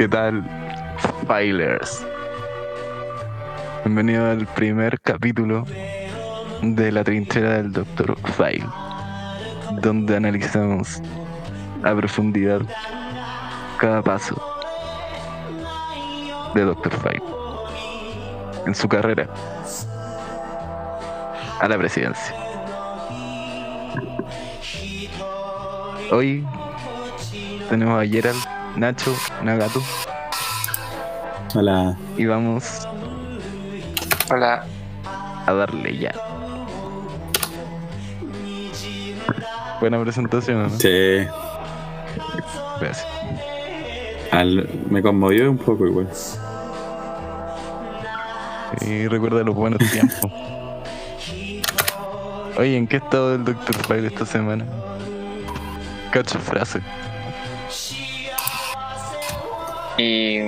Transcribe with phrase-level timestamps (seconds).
[0.00, 0.42] ¿Qué tal,
[1.28, 2.06] Filers?
[3.84, 5.66] Bienvenido al primer capítulo
[6.62, 8.16] de la trinchera del Dr.
[8.34, 8.64] File,
[9.82, 11.02] donde analizamos
[11.84, 12.62] a profundidad
[13.76, 14.42] cada paso
[16.54, 16.94] de Dr.
[17.02, 17.22] File
[18.64, 19.28] en su carrera
[21.60, 22.34] a la presidencia.
[26.10, 26.46] Hoy
[27.68, 28.42] tenemos a Gerald,
[28.76, 29.82] Nacho, Nagato
[31.54, 31.96] Hola.
[32.16, 32.86] y vamos
[34.30, 34.64] Hola.
[35.46, 36.12] a darle ya.
[39.80, 40.70] Buena presentación, ¿no?
[40.78, 41.26] Sí.
[42.80, 43.06] Gracias.
[44.30, 46.08] Al- me conmovió un poco igual.
[48.82, 50.30] Y recuerda los buenos tiempos.
[52.56, 53.74] Oye, ¿en qué estado el Dr.
[53.86, 54.64] File esta semana?
[56.12, 56.80] Cacho frase.
[60.00, 60.38] Y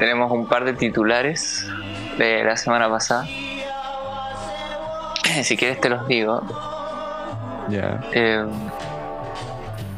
[0.00, 1.64] tenemos un par de titulares
[2.18, 3.26] de la semana pasada.
[5.44, 6.42] Si quieres te los digo.
[7.70, 8.00] Ya.
[8.12, 8.44] Eh,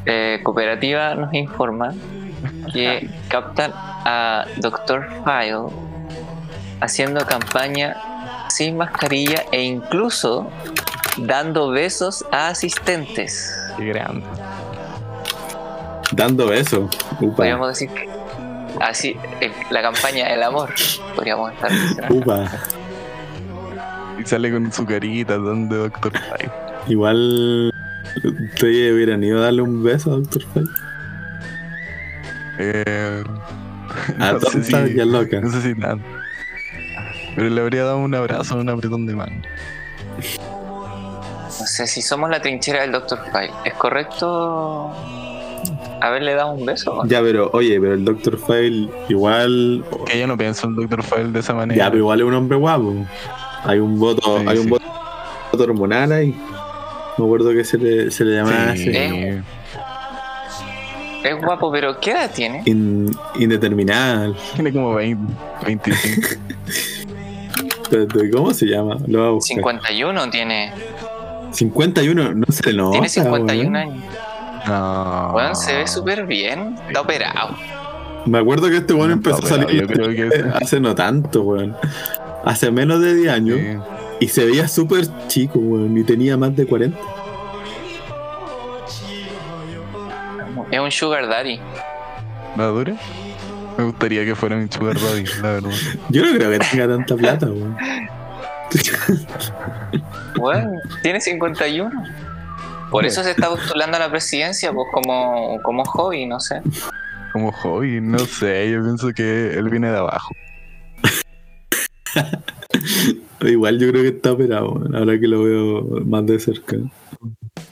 [0.05, 1.95] eh, Cooperativa nos informa
[2.73, 5.09] que captan a Dr.
[5.25, 5.73] File
[6.81, 7.97] haciendo campaña
[8.49, 10.47] sin mascarilla e incluso
[11.17, 13.51] dando besos a asistentes.
[13.79, 14.27] Qué grande.
[16.13, 16.95] Dando besos.
[17.35, 18.14] Podríamos decir que
[18.81, 20.73] así eh, la campaña del amor
[21.15, 22.07] podríamos estar diciendo.
[22.11, 22.51] Upa.
[24.21, 26.13] Y sale con su carita donde Dr.
[26.13, 26.51] File.
[26.89, 27.73] Igual.
[28.17, 30.43] Ustedes hubieran ido a darle un beso a Dr.
[30.53, 30.69] File.
[32.59, 33.25] Eh,
[34.21, 35.41] A no sé si- y a loca.
[35.41, 36.05] No sé si tanto.
[37.35, 39.43] Pero le habría dado un abrazo, un apretón de mano.
[40.57, 43.19] No sé si somos la trinchera del Dr.
[43.33, 43.51] File.
[43.65, 44.95] ¿Es correcto
[46.09, 47.03] haberle dado un beso?
[47.07, 48.39] Ya, pero oye, pero el Dr.
[48.39, 49.85] File igual.
[50.07, 51.03] Que yo no pienso en Dr.
[51.03, 51.77] File de esa manera.
[51.79, 52.95] Ya, pero igual es un hombre guapo.
[53.65, 54.71] Hay un voto, Sí, hay un sí.
[54.71, 54.85] voto,
[55.63, 56.35] hormonal ahí.
[57.17, 58.89] Me acuerdo que se le, se le llamaba Sí.
[58.89, 58.91] así.
[58.97, 59.43] Eh.
[61.25, 62.63] Es guapo, pero ¿qué edad tiene?
[62.67, 64.33] In- indeterminada.
[64.55, 65.33] Tiene como 20,
[65.65, 66.29] 25.
[67.83, 68.97] Espérate, ¿Cómo se llama?
[69.07, 69.57] Lo voy a buscar.
[69.57, 70.73] 51 tiene.
[71.53, 72.93] 51, no se le nota.
[72.93, 73.77] tiene 51 weón.
[73.77, 74.05] años.
[74.67, 75.33] No.
[75.35, 76.77] Weón, se ve súper bien.
[76.89, 77.57] Está operado.
[78.27, 81.43] Me acuerdo que este weón No, empezó a salir yo creo que- hace no tanto,
[81.43, 81.77] weón.
[82.45, 83.59] Hace menos de 10 años.
[83.59, 83.77] Sí.
[84.21, 85.97] Y se veía súper chico, weón.
[85.99, 86.97] Y tenía más de 40.
[90.71, 91.61] Es un sugar daddy.
[92.57, 92.95] ¿Madura?
[93.77, 95.71] Me gustaría que fuera un sugar daddy, la verdad.
[96.09, 97.77] Yo no creo que tenga tanta plata, weón.
[100.39, 101.91] Weón, tiene 51.
[102.95, 106.63] Por eso se está postulando a la presidencia, pues como, como hobby, no sé.
[107.33, 110.33] Como hobby, no sé, yo pienso que él viene de abajo.
[113.41, 114.81] Igual yo creo que está operado.
[114.95, 116.77] Ahora que lo veo más de cerca.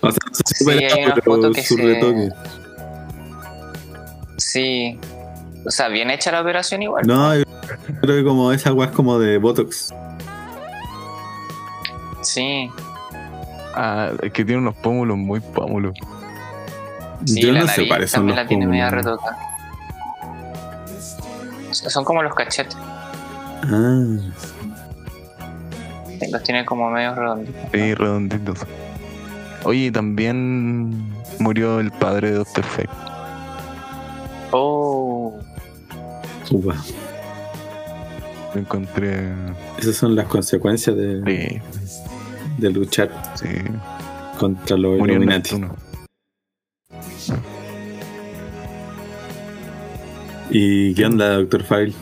[0.01, 2.29] O sea, no sé si Sí, operado, hay una pero foto que su se- retoque.
[4.39, 4.99] Sí.
[5.65, 7.07] O sea, bien hecha la operación igual.
[7.07, 7.45] No, yo
[8.01, 9.95] creo que como esa weá es como de Botox.
[12.23, 12.69] Sí.
[13.75, 15.95] Ah, es que tiene unos pómulos muy pómulos.
[17.25, 19.05] Sí, yo la no sé son también los la tiene media pómulos.
[19.07, 19.39] retocada.
[21.73, 22.77] Son como los cachetes.
[23.65, 24.05] Ah,
[26.31, 27.63] Los tiene como medio redonditos.
[27.73, 28.59] Sí, redonditos.
[29.65, 32.65] Oye, también murió el padre de Dr.
[32.65, 32.91] Fake.
[34.51, 35.39] Oh.
[36.51, 36.75] upa.
[38.55, 39.33] Lo encontré.
[39.79, 42.02] Esas son las consecuencias de, Sí,
[42.59, 43.49] de luchar sí.
[44.39, 45.63] contra los Murió Illuminati.
[50.51, 51.95] ¿Y qué onda, Doctor File?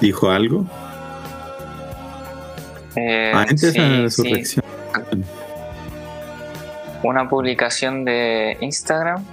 [0.00, 0.64] ¿Dijo algo?
[2.96, 4.32] Eh, ah, antes sí, de su sí.
[4.32, 4.64] reacción.
[7.02, 9.24] Una publicación de Instagram.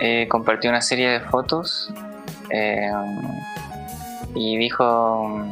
[0.00, 1.92] eh, compartió una serie de fotos.
[2.50, 2.90] eh,
[4.34, 5.46] y dijo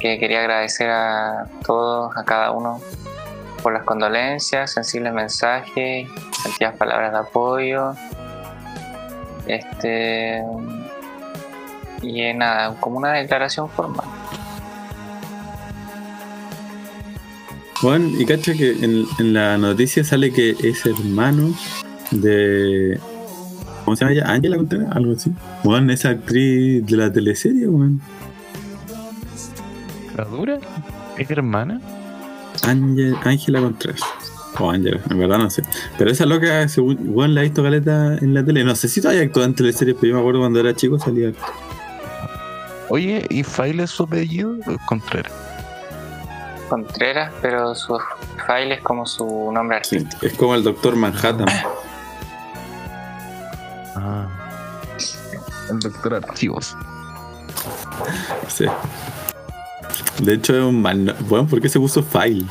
[0.00, 2.80] que quería agradecer a todos, a cada uno,
[3.62, 6.08] por las condolencias, sensibles mensajes,
[6.42, 7.94] sentidas palabras de apoyo.
[9.46, 10.42] Este.
[12.02, 14.06] Y nada, como una declaración formal.
[17.80, 21.54] Juan, y cacha que en, en la noticia sale que es hermano
[22.10, 22.98] de.
[23.84, 24.24] ¿Cómo se llama ella?
[24.26, 24.96] ¿Ángela Contreras?
[24.96, 25.32] Algo así.
[25.62, 28.00] Juan, esa actriz de la teleserie, Juan.
[30.16, 30.58] ¿La dura?
[31.18, 31.80] ¿Es hermana?
[32.62, 34.00] Ángel- Ángela Contreras.
[34.58, 35.62] Oh, Angela, en verdad no sé.
[35.98, 38.64] Pero esa loca, según Juan la he visto caleta en la tele.
[38.64, 41.32] No sé si todavía actúa en teleseries, pero yo me acuerdo cuando era chico salía.
[42.88, 44.52] Oye, ¿y File es su apellido?
[44.66, 45.32] o Contreras.
[46.70, 47.98] Contreras, pero su
[48.46, 50.26] file es como su nombre Sí, artístico.
[50.26, 51.46] es como el Doctor Manhattan.
[53.96, 54.28] Ah.
[55.70, 56.76] El doctor Archivos.
[58.48, 58.64] Sí.
[60.20, 61.14] De hecho, es un man.
[61.28, 62.44] Bueno, ¿por qué se puso File?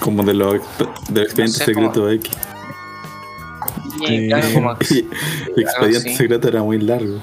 [0.00, 0.60] Como de los
[1.08, 2.30] del expediente sé, secreto X.
[4.00, 5.08] Y claro, como Y
[5.56, 7.20] el expediente secreto era muy largo.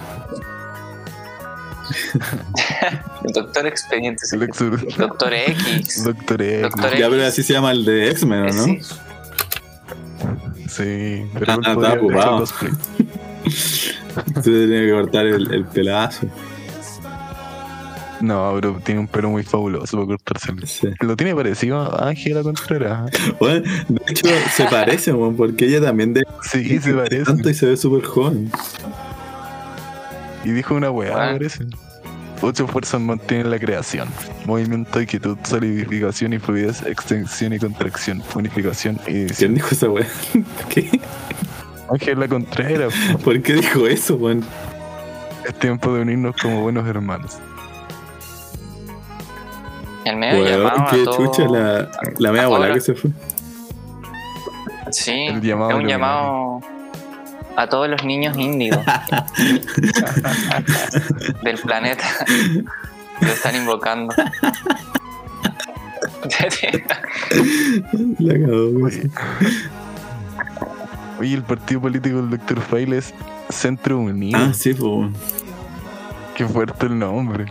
[3.23, 4.69] el Doctor Expediente Secreto.
[4.97, 6.03] Doctor X.
[6.03, 6.61] Doctor X.
[6.63, 8.63] Doctor Ya, pero así se llama el de X-Men, ¿o ¿no?
[8.63, 8.79] Sí.
[10.69, 12.45] Sí, Ah, pero está podría haber hecho ocupado.
[12.45, 16.27] Se tenía que cortar el, el pelazo.
[18.23, 20.65] No, pero tiene un pelo muy fabuloso para cortárselo.
[20.65, 20.87] Sí.
[21.01, 23.11] Lo tiene parecido a Ángela Contreras.
[23.37, 27.25] Bueno, de hecho, se parece, weón, porque ella también de Sí, se parece.
[27.25, 28.49] tanto y se ve súper joven.
[30.45, 31.31] Y dijo una weá, Ah.
[31.33, 31.65] parece.
[32.41, 34.07] Ocho fuerzas mantienen la creación.
[34.45, 40.07] Movimiento, inquietud, solidificación y fluidez, extensión y contracción, unificación y ¿Quién dijo esa weá?
[40.69, 40.89] ¿Qué?
[41.89, 42.93] Ángela Contreras,
[43.23, 44.45] ¿Por qué dijo eso, weón?
[45.45, 47.37] es tiempo de unirnos como buenos hermanos.
[50.05, 51.89] El medio Weón, llamado qué a todo- chucha la,
[52.19, 53.09] la media bola que se fue.
[54.91, 56.59] Sí, El llamado es un llamado
[57.55, 58.79] a todos los niños índigos
[61.43, 62.03] del planeta.
[63.21, 64.13] Lo están invocando.
[68.19, 68.85] La cagó.
[68.85, 69.09] Oye.
[71.19, 72.61] Oye, el partido político del Dr.
[72.61, 73.13] File es
[73.49, 74.39] Centro Unido.
[74.41, 74.81] Ah, sí, pues.
[74.83, 75.13] weón.
[76.35, 77.45] Qué fuerte el nombre.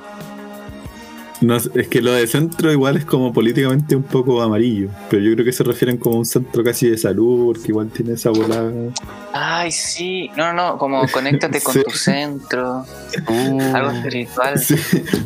[1.43, 5.23] No, sé, es que lo de centro igual es como políticamente un poco amarillo, pero
[5.23, 8.13] yo creo que se refieren como a un centro casi de salud, porque igual tiene
[8.13, 8.71] esa volada.
[9.33, 10.31] Ay, sí.
[10.37, 11.83] No, no, como conéctate con Sí.
[11.85, 12.85] tu centro.
[13.29, 14.59] Uh, Algo espiritual.
[14.59, 14.77] Sí,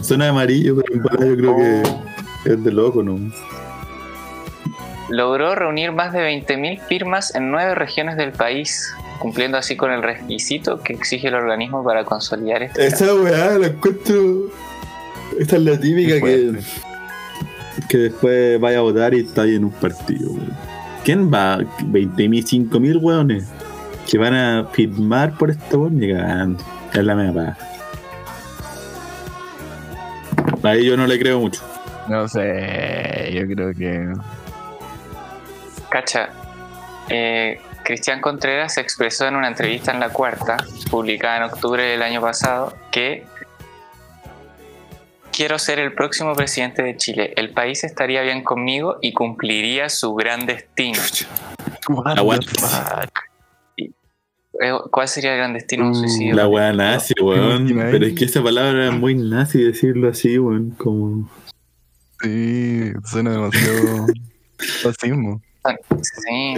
[0.03, 2.03] suena amarillo, pero en verdad yo creo Oh.
[2.45, 3.19] que es de loco, ¿no?
[5.09, 10.03] Logró reunir más de 20.000 firmas en nueve regiones del país, cumpliendo así con el
[10.03, 12.87] requisito que exige el organismo para consolidar este.
[12.87, 14.51] Esa weá la encuentro.
[15.38, 16.59] Esta es la típica que,
[17.88, 20.53] que después vaya a votar y está ahí en un partido, weón.
[21.05, 21.59] ¿Quién va?
[21.59, 23.47] 20.000, 5.000 weones
[24.11, 26.56] que van a firmar por este weón.
[26.93, 27.56] Es la mea paja.
[30.62, 31.62] Ahí yo no le creo mucho.
[32.09, 34.12] No sé, yo creo que.
[35.91, 36.31] Cacha,
[37.09, 40.56] eh, Cristian Contreras se expresó en una entrevista en La Cuarta,
[40.91, 43.25] publicada en octubre del año pasado, que
[45.37, 47.35] quiero ser el próximo presidente de Chile.
[47.37, 50.99] El país estaría bien conmigo y cumpliría su gran destino.
[51.88, 52.47] What Aguanta.
[52.50, 53.19] the fuck?
[54.59, 56.35] Eh, ¿Cuál sería el gran destino de un Uh, suicidio?
[56.35, 57.69] La weá nazi, weón.
[57.69, 60.71] Pero es que esa palabra es muy nazi decirlo así, weón.
[60.71, 61.29] Como.
[62.23, 64.06] Sí, suena demasiado
[64.83, 65.43] fascismo.
[66.03, 66.55] Sí.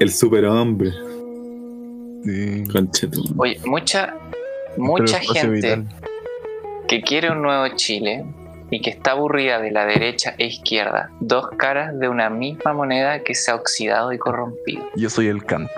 [0.00, 0.90] El superhombre.
[2.24, 2.64] Sí.
[2.72, 3.38] Conchetum.
[3.38, 4.14] Oye, mucha,
[4.76, 5.88] mucha gente vital.
[6.88, 8.24] Que quiere un nuevo Chile
[8.70, 13.22] y que está aburrida de la derecha e izquierda, dos caras de una misma moneda
[13.22, 14.84] que se ha oxidado y corrompido.
[14.96, 15.72] Yo soy el canto.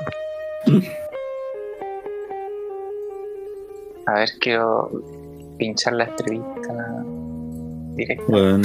[4.07, 4.91] A ver, quiero
[5.59, 7.05] pinchar la entrevista
[7.97, 8.25] directa.
[8.29, 8.63] Weón,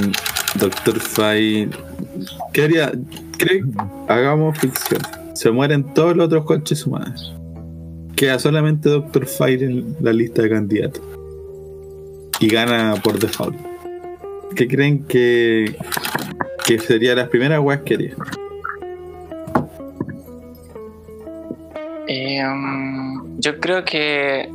[0.55, 1.69] Doctor Fay.
[2.53, 2.91] ¿Qué haría?
[3.37, 3.63] ¿Cree?
[4.07, 5.01] Hagamos ficción.
[5.33, 7.35] Se mueren todos los otros conches humanos.
[8.15, 11.03] Queda solamente Doctor Fire en la lista de candidatos.
[12.39, 13.55] Y gana por default.
[14.55, 15.75] ¿Qué creen que,
[16.65, 18.15] que sería las primeras weas que haría?
[22.07, 24.49] Eh, um, yo creo que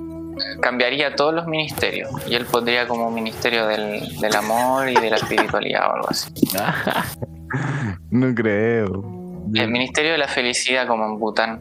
[0.60, 5.16] cambiaría todos los ministerios y él pondría como ministerio del, del amor y de la
[5.16, 6.32] espiritualidad o algo así.
[8.10, 9.04] No creo.
[9.54, 11.60] El ministerio de la felicidad como en Bután.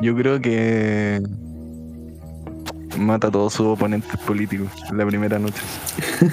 [0.00, 1.20] Yo creo que
[2.96, 5.62] mata a todos sus oponentes políticos la primera noche.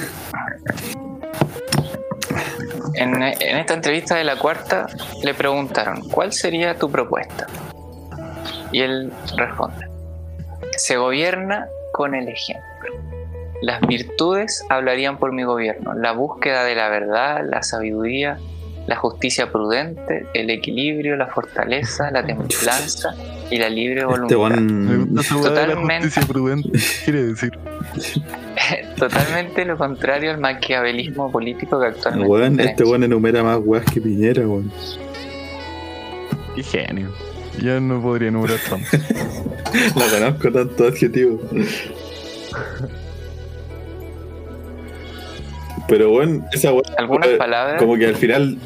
[2.95, 4.87] En, en esta entrevista de la cuarta
[5.23, 7.47] le preguntaron, ¿cuál sería tu propuesta?
[8.73, 9.87] Y él responde,
[10.75, 12.93] se gobierna con el ejemplo.
[13.61, 18.37] Las virtudes hablarían por mi gobierno, la búsqueda de la verdad, la sabiduría
[18.89, 23.13] la justicia prudente, el equilibrio, la fortaleza, la templanza
[23.51, 24.60] y la libre Este voluntad.
[24.60, 26.06] De la Totalmente.
[26.08, 26.70] justicia prudente.
[26.72, 27.51] ¿Qué quiere decir?
[28.98, 32.60] Totalmente lo contrario al maquiavelismo político que actualmente tenemos.
[32.65, 34.72] este weón enumera más weas que Piñera, weón.
[36.56, 37.10] Qué genio.
[37.62, 38.88] Yo no podría enumerar tanto.
[40.00, 41.39] La conozco tanto adjetivo.
[45.88, 48.58] Pero bueno, esa wea Algunas palabras, como que al final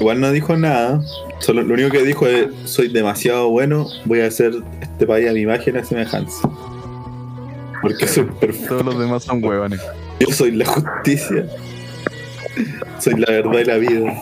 [0.00, 1.00] igual no dijo nada.
[1.38, 5.32] Solo lo único que dijo es soy demasiado bueno, voy a hacer este país a
[5.32, 6.48] mi imagen y a semejanza.
[7.82, 8.78] Porque soy perfecto.
[8.78, 9.80] Todos los demás son huevones.
[10.18, 11.46] Yo soy la justicia.
[12.98, 14.14] Soy la verdad y la vida.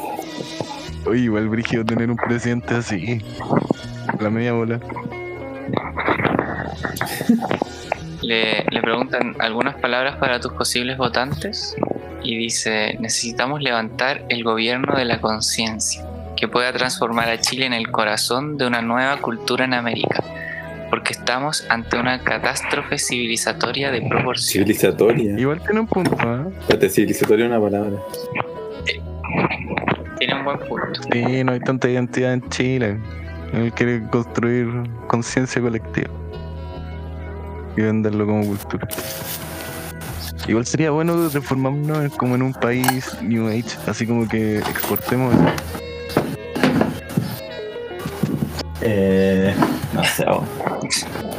[1.07, 3.23] Oye, igual brígido tener un presidente así.
[4.21, 4.81] La media bola.
[8.23, 11.77] le, le preguntan algunas palabras para tus posibles votantes
[12.25, 16.05] y dice, necesitamos levantar el gobierno de la conciencia,
[16.37, 20.25] que pueda transformar a Chile en el corazón de una nueva cultura en América,
[20.91, 24.53] porque estamos ante una catástrofe civilizatoria de proporciones.
[24.53, 25.39] Civilizatoria.
[25.39, 26.53] Igual tiene un punto, ¿eh?
[26.61, 28.01] Espérate, civilizatoria es una palabra.
[30.19, 31.01] Tiene un buen punto.
[31.13, 32.99] Sí, no hay tanta identidad en Chile.
[33.53, 34.67] Él quiere construir
[35.07, 36.11] conciencia colectiva
[37.77, 38.89] y venderlo como cultura.
[40.47, 45.35] Igual sería bueno reformarnos como en un país New Age, así como que exportemos.
[48.83, 49.55] Eh.
[50.19, 50.45] Weón.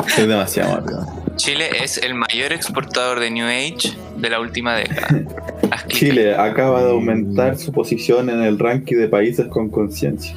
[0.08, 1.06] Soy demasiado rápido.
[1.36, 5.08] Chile es el mayor exportador de New Age de la última década.
[5.88, 10.36] Chile acaba de aumentar su posición en el ranking de países con conciencia.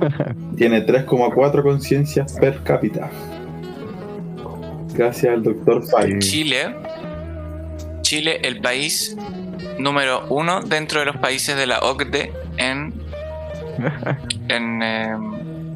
[0.56, 3.10] Tiene 3,4 conciencias per cápita.
[4.98, 6.18] Gracias al doctor Fay.
[6.18, 6.74] Chile,
[8.02, 9.16] Chile, el país
[9.78, 12.92] número uno dentro de los países de la OCDE en,
[14.48, 15.16] en eh,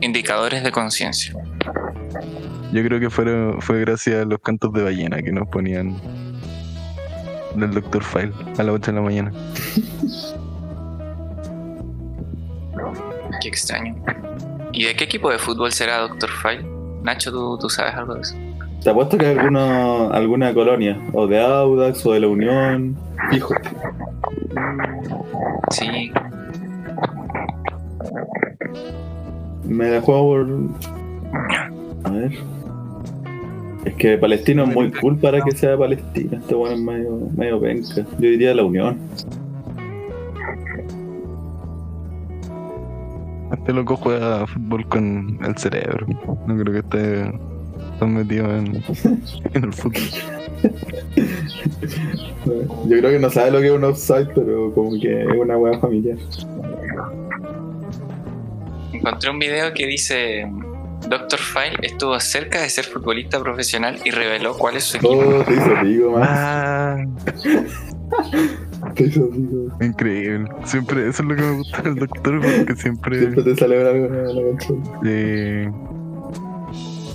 [0.00, 1.34] indicadores de conciencia.
[2.72, 6.00] Yo creo que fueron, fue gracias a los cantos de ballena que nos ponían
[7.54, 8.02] del Dr.
[8.02, 9.32] File a las 8 de la mañana.
[13.40, 13.94] Qué extraño.
[14.72, 16.66] ¿Y de qué equipo de fútbol será Doctor File?
[17.04, 18.51] Nacho, ¿tú, tú sabes algo de eso?
[18.82, 22.96] Te apuesto que alguno, alguna colonia, o de Audax, o de la Unión,
[23.30, 23.54] fijo.
[25.70, 26.10] Sí,
[29.64, 30.48] Me la juego por.
[32.04, 32.32] A ver.
[33.84, 36.38] Es que Palestino es muy cool para que sea Palestina.
[36.38, 37.94] Este bueno es medio, medio penca.
[37.94, 38.98] Yo diría la Unión.
[43.52, 46.06] Este loco juega fútbol con el cerebro.
[46.46, 47.32] No creo que esté
[48.02, 48.82] tan metido en,
[49.54, 50.02] en el fútbol.
[52.88, 55.56] Yo creo que no sabe lo que es un offside, pero como que es una
[55.56, 56.18] hueá familiar.
[58.92, 60.50] encontré un video que dice
[61.08, 65.14] Doctor File estuvo cerca de ser futbolista profesional y reveló cuál es su equipo.
[65.14, 66.22] Oh, te hizo pico, man.
[66.24, 66.96] Ah,
[68.94, 69.68] Te hizo pico.
[69.84, 70.48] increíble.
[70.64, 73.18] Siempre, eso es lo que me gusta del doctor, porque siempre.
[73.18, 74.82] Siempre te sale algo en la canción.
[75.04, 75.70] eh,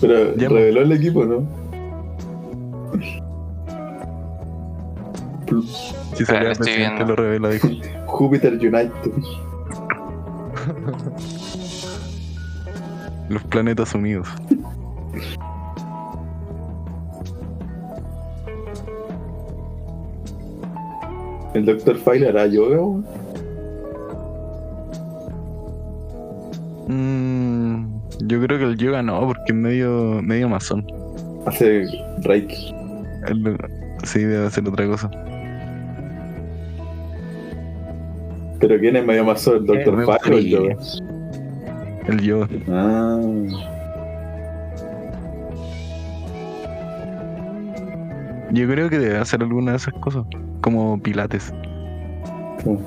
[0.01, 1.47] Pero Ya, reveló el equipo, ¿no?
[6.13, 7.67] si salía lo estoy presidente lo revela, dijo.
[8.05, 8.91] Júpiter United.
[13.29, 14.27] Los planetas unidos.
[21.53, 21.97] El Dr.
[21.97, 23.05] File hará yoga, weón.
[26.87, 30.85] Mm, yo creo que el yoga no, porque es medio, medio masón.
[31.45, 31.85] Hace
[32.23, 32.73] Reiki.
[33.27, 33.57] Él-
[34.03, 35.09] sí, debe hacer otra cosa.
[38.59, 39.95] Pero ¿quién es medio más ¿El Dr.
[39.95, 40.75] me File o el yoga?
[42.07, 42.47] El yoga.
[42.69, 43.21] Ah.
[48.51, 50.23] Yo creo que debe hacer alguna de esas cosas.
[50.61, 51.53] Como pilates.
[52.63, 52.79] Pero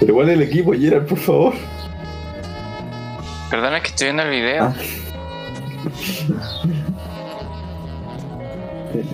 [0.00, 1.54] igual el equipo, Gerard, por favor.
[3.50, 4.64] Perdona que estoy viendo el video.
[4.64, 4.74] Ah.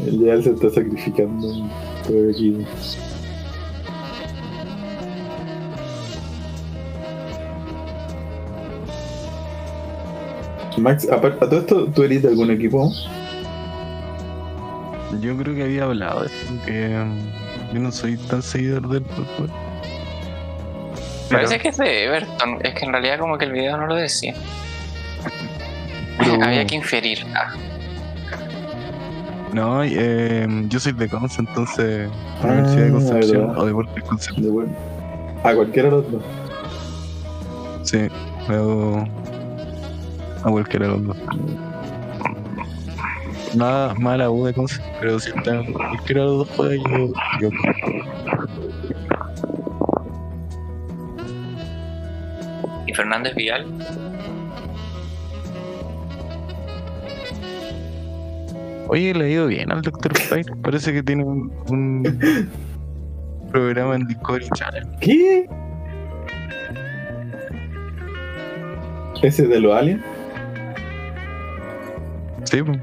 [0.06, 1.48] El Gerard se está sacrificando
[2.04, 2.64] por el equipo.
[10.78, 12.90] Max, aparte a todo esto, ¿tú eres de algún equipo?
[15.20, 19.04] Yo creo que había hablado de esto, que mm, yo no soy tan seguidor del
[19.04, 19.63] fútbol.
[21.28, 22.58] Pero- Parece que es de Everton.
[22.62, 24.34] Es que en realidad como que el video no lo decía.
[26.18, 27.24] pero- Había que inferir.
[27.34, 27.52] Ah,
[29.52, 32.10] No, eh, yo soy de Conce, entonces
[32.42, 33.58] Ah, Universidad de Concepción verdad.
[33.62, 34.44] o Deportes Concepción.
[34.44, 34.72] De bueno.
[35.44, 36.22] A cualquiera de los dos.
[37.84, 37.98] Sí,
[38.48, 39.04] hago
[40.44, 41.16] a cualquiera de los dos.
[43.54, 47.48] Nada mala U de Conce, pero si está en cualquiera de los dos yo, yo
[52.94, 53.66] ¿Y Fernández Vial?
[58.88, 60.16] Oye, le ha ido bien al Dr.
[60.16, 60.46] Fire.
[60.62, 62.48] Parece que tiene un, un
[63.50, 64.86] programa en Discovery Channel.
[65.00, 65.48] ¿Qué?
[69.22, 70.02] ¿Ese de los aliens?
[72.44, 72.78] Sí, pues,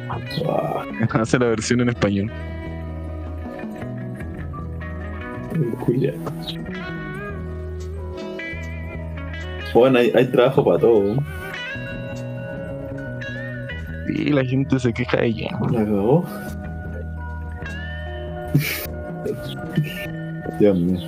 [0.49, 2.31] Ah, hace la versión en español.
[5.53, 5.71] el
[9.73, 11.15] Bueno, hay, hay trabajo para todo.
[14.09, 15.49] Y la gente se queja de ella.
[15.71, 16.25] La cagó.
[20.59, 20.99] Dios mío.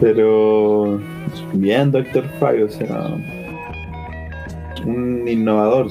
[0.00, 1.00] Pero
[1.54, 3.08] bien, Doctor Fire, o sea,
[4.84, 5.90] un innovador.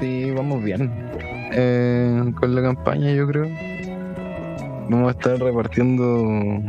[0.00, 0.90] Sí, vamos bien.
[1.52, 3.48] Eh, con la campaña, yo creo.
[4.88, 6.60] Vamos a estar repartiendo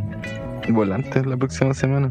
[0.72, 2.10] volantes la próxima semana.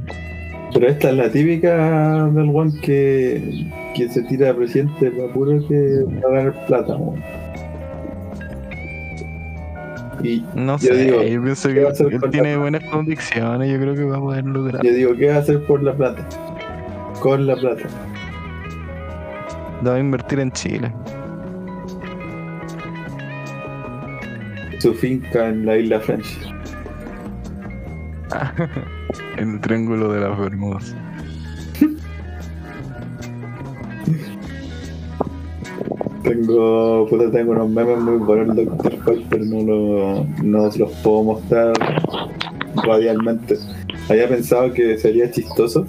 [0.73, 5.65] Pero esta es la típica del one que, que se tira a presidente para puro
[5.67, 6.97] que va a ganar plata.
[10.21, 11.75] Y No Yo sé, digo, yo pienso ¿qué
[12.09, 13.71] que él tiene buenas convicciones.
[13.71, 14.83] Yo creo que va a poder lograr.
[14.83, 16.27] yo digo, ¿qué va a hacer por la plata?
[17.21, 17.83] Con la plata.
[19.83, 20.91] La va a invertir en Chile.
[24.79, 26.54] Su finca en la isla French.
[29.37, 30.95] en el triángulo de las Bermudas.
[36.23, 39.21] Tengo, puta, tengo unos memes muy buenos del Dr.
[39.29, 41.73] Pero no, lo, no los puedo mostrar
[42.83, 43.57] radialmente.
[44.09, 45.85] Había pensado que sería chistoso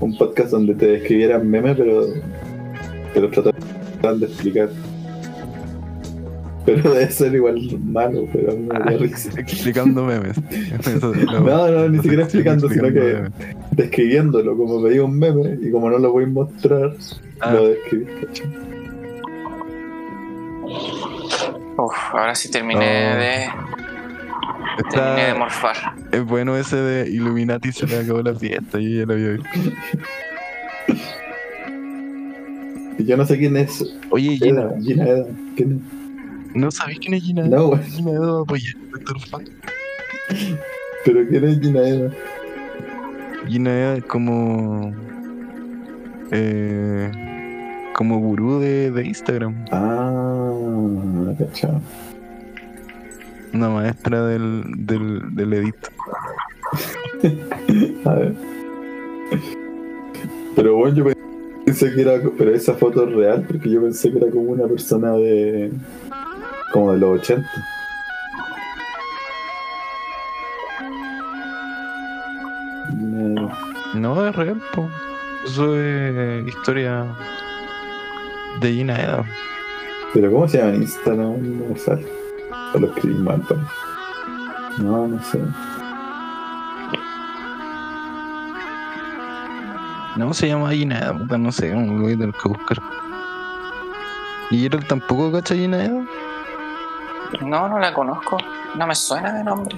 [0.00, 2.06] un podcast donde te describieran memes, pero
[3.12, 4.70] te los trataran de explicar.
[6.66, 9.30] Pero debe ser igual malo, pero a mí me daría risa.
[9.40, 10.36] Explicando memes.
[10.86, 11.40] Eso es No,
[11.70, 13.32] no, ni siquiera explicando, sino que memes.
[13.72, 16.92] describiéndolo, como veía un meme y como no lo voy a mostrar,
[17.40, 17.52] Ah.
[17.54, 18.04] lo describí.
[18.26, 18.46] ¿cachai?
[21.78, 23.18] Uf, ahora sí terminé No.
[23.20, 23.46] de.
[24.90, 25.76] Terminé de morfar.
[26.12, 28.78] es bueno ese de Illuminati se le acabó la fiesta.
[28.78, 29.48] Yo ya lo había visto.
[32.98, 35.26] Y yo no sé quién es Oye, Gina, Eda, Gina Eda.
[35.56, 35.80] ¿Quién
[36.54, 37.42] ¿no sabéis quién es Gina?
[37.44, 37.50] es?
[37.50, 37.82] No, güey.
[37.84, 39.20] Gina Edo apoya al Dr.
[39.20, 39.48] Funk.
[41.04, 42.10] Pero ¿quién es Gina Eda?
[43.48, 44.92] Gina Eda es como.
[46.32, 47.10] Eh,
[47.94, 49.64] como gurú de, de Instagram.
[49.72, 50.52] Ah,
[51.38, 51.80] cachado.
[53.52, 55.74] Una maestra del, del, del edit.
[58.04, 58.34] A ver.
[60.54, 61.04] Pero bueno, yo
[61.64, 62.20] pensé que era.
[62.38, 65.72] Pero esa foto es real, porque yo pensé que era como una persona de.
[66.70, 67.48] Como de los 80.
[72.90, 73.58] Gina Eda.
[73.94, 74.88] No, es real, po.
[75.44, 77.04] Eso es historia
[78.60, 79.24] de Gina Eda.
[80.14, 81.68] Pero ¿cómo se llama en Instagram?
[81.68, 82.06] No sale.
[82.74, 83.42] O lo escribí mal.
[84.78, 85.40] No, no sé.
[90.16, 92.78] No, se llama Gina Eda, puta, no sé, lo voy a tener que buscar.
[94.50, 96.06] ¿Y Gerald tampoco cacha Gina?
[97.42, 98.38] No, no la conozco.
[98.76, 99.76] No me suena de nombre.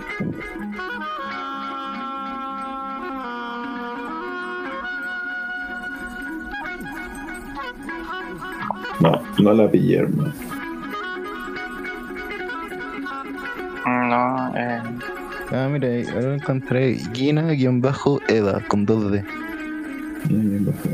[9.00, 10.32] No, no la pillé, hermano.
[13.84, 14.82] No, eh.
[15.50, 19.24] Ah, mira, ahora encontré Gina-Eda con 2D.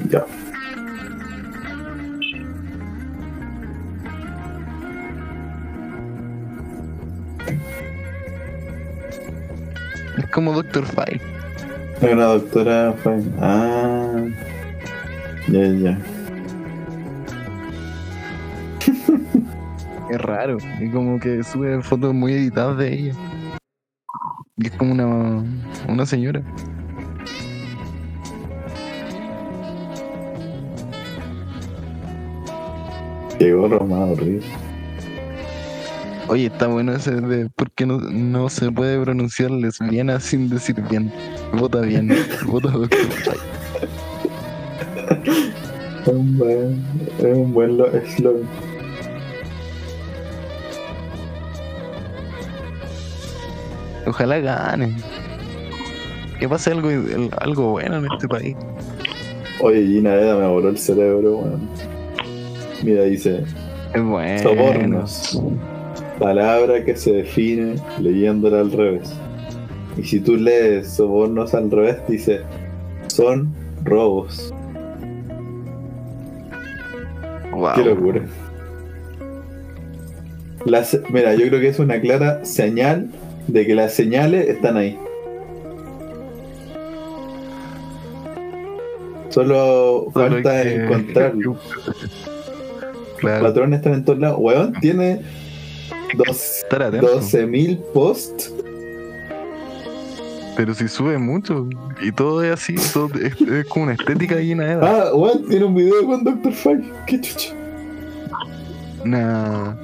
[0.08, 0.24] Ya.
[10.38, 11.20] Como Doctor File.
[12.00, 12.94] Es una doctora.
[13.02, 14.24] fue- Ah.
[15.48, 15.98] Ya, ya.
[20.10, 20.58] Es raro.
[20.80, 23.12] Y como que sube fotos muy editadas de ella.
[24.58, 25.42] Y es como una,
[25.88, 26.40] una señora.
[33.38, 34.46] Llegó Roma horrible.
[36.28, 40.76] Oye, está bueno ese de por qué no, no se puede pronunciar lesbiana sin decir
[40.90, 41.10] bien.
[41.54, 42.14] Vota bien,
[42.46, 42.68] vota
[46.08, 46.84] es un buen,
[47.18, 48.48] es un buen eslogan.
[54.06, 54.96] Ojalá ganen.
[56.38, 56.88] Que pase algo,
[57.40, 58.56] algo bueno en este país.
[59.60, 61.36] Oye, Gina Eda me voló el cerebro.
[61.38, 61.60] Bueno.
[62.82, 63.44] Mira, dice.
[63.94, 64.42] Es bueno.
[64.42, 65.42] Sobornos.
[66.18, 69.12] Palabra que se define leyéndola al revés.
[69.96, 72.40] Y si tú lees sobornos al revés, dice,
[73.08, 73.52] son
[73.84, 74.52] robos.
[77.52, 77.72] Wow.
[77.74, 78.22] Qué locura.
[80.64, 83.08] Las- mira, yo creo que es una clara señal
[83.46, 84.96] de que las señales están ahí.
[89.30, 90.78] Solo falta que-.
[91.34, 91.58] Los
[93.18, 93.46] Claro.
[93.46, 94.38] patrones están en todos lados.
[94.40, 95.20] Weón, tiene.
[96.14, 98.52] 12.000 posts.
[100.56, 101.68] Pero si sube mucho.
[102.02, 102.74] Y todo es así.
[102.92, 105.08] todo es, es como una estética llena de edad.
[105.08, 106.52] Ah, weón, tiene un video con Dr.
[106.52, 106.84] File.
[107.06, 107.54] Qué chucha.
[109.04, 109.74] Nah.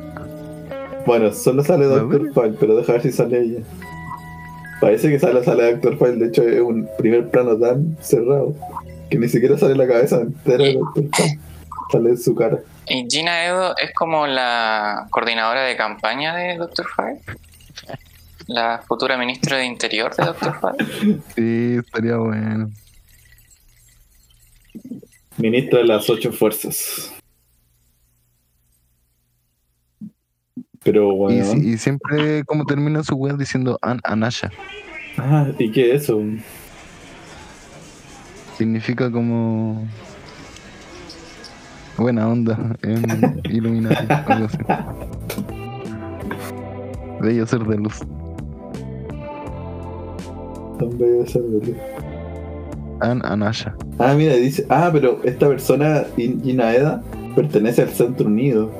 [1.06, 2.32] Bueno, solo sale ¿La Dr.
[2.32, 3.60] File, pero deja ver si sale ella.
[4.80, 5.96] Parece que sale, sale Dr.
[5.98, 8.54] File, de hecho es un primer plano tan cerrado
[9.10, 11.04] que ni siquiera sale la cabeza entera de Dr.
[11.12, 11.38] File.
[11.92, 12.58] Sale su cara.
[12.88, 16.86] Y Gina Edo es como la coordinadora de campaña de Dr.
[16.94, 17.18] Fire.
[18.46, 20.60] La futura ministra de Interior de Dr.
[20.60, 21.20] Fire.
[21.34, 22.70] Sí, estaría bueno.
[25.38, 27.12] Ministra de las ocho fuerzas.
[30.82, 31.44] Pero Y, bueno.
[31.46, 34.50] si- y siempre como termina su web diciendo An Anasha.
[35.16, 36.20] Ah, ¿y qué es eso?
[38.58, 39.88] Significa como
[41.98, 44.58] buena onda en Illuminati, algo así.
[47.20, 48.00] Bello ser de luz.
[50.78, 51.74] Tan bello ese nombre.
[53.00, 53.74] An Anasha.
[53.98, 54.66] Ah, mira, dice.
[54.68, 57.02] Ah, pero esta persona, In- Inaeda,
[57.34, 58.70] pertenece al Centro Unido,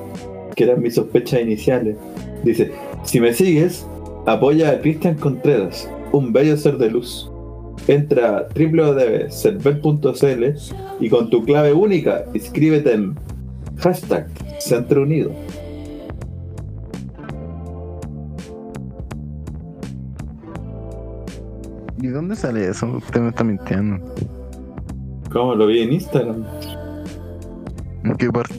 [0.54, 1.96] que eran mis sospechas iniciales.
[2.44, 2.72] Dice:
[3.04, 3.86] Si me sigues,
[4.26, 7.30] apoya a Cristian Contreras, un bello ser de luz.
[7.86, 10.44] Entra a www.server.cl
[11.00, 13.14] y con tu clave única, inscríbete en
[13.78, 15.32] hashtag Centro Unido.
[22.00, 22.86] ¿Y dónde sale eso?
[22.98, 23.98] Usted me está mintiendo.
[25.32, 26.44] ¿Cómo lo vi en Instagram?
[28.04, 28.58] ¿En qué parte?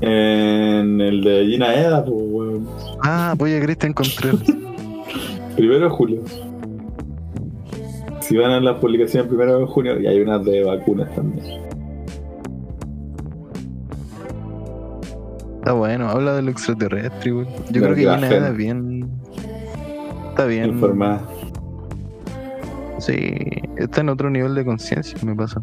[0.00, 2.66] En el de Gina Eda, pues, weón.
[3.04, 4.40] Ah, voy a Cristian Contreras.
[5.56, 6.22] Primero de julio.
[8.22, 11.44] Si van a las publicaciones primero de junio, y hay unas de vacunas también.
[15.58, 17.46] Está bueno, habla de lo extraterrestre, güey.
[17.70, 18.38] Yo creo que que va Gina a hacer.
[18.38, 19.10] Eda es bien.
[20.30, 20.70] Está bien.
[20.70, 21.20] Informada.
[22.98, 23.14] Sí,
[23.76, 25.60] está en otro nivel de conciencia, me pasa.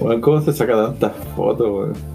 [0.00, 2.12] Weón, ¿cómo se saca tantas fotos, weón?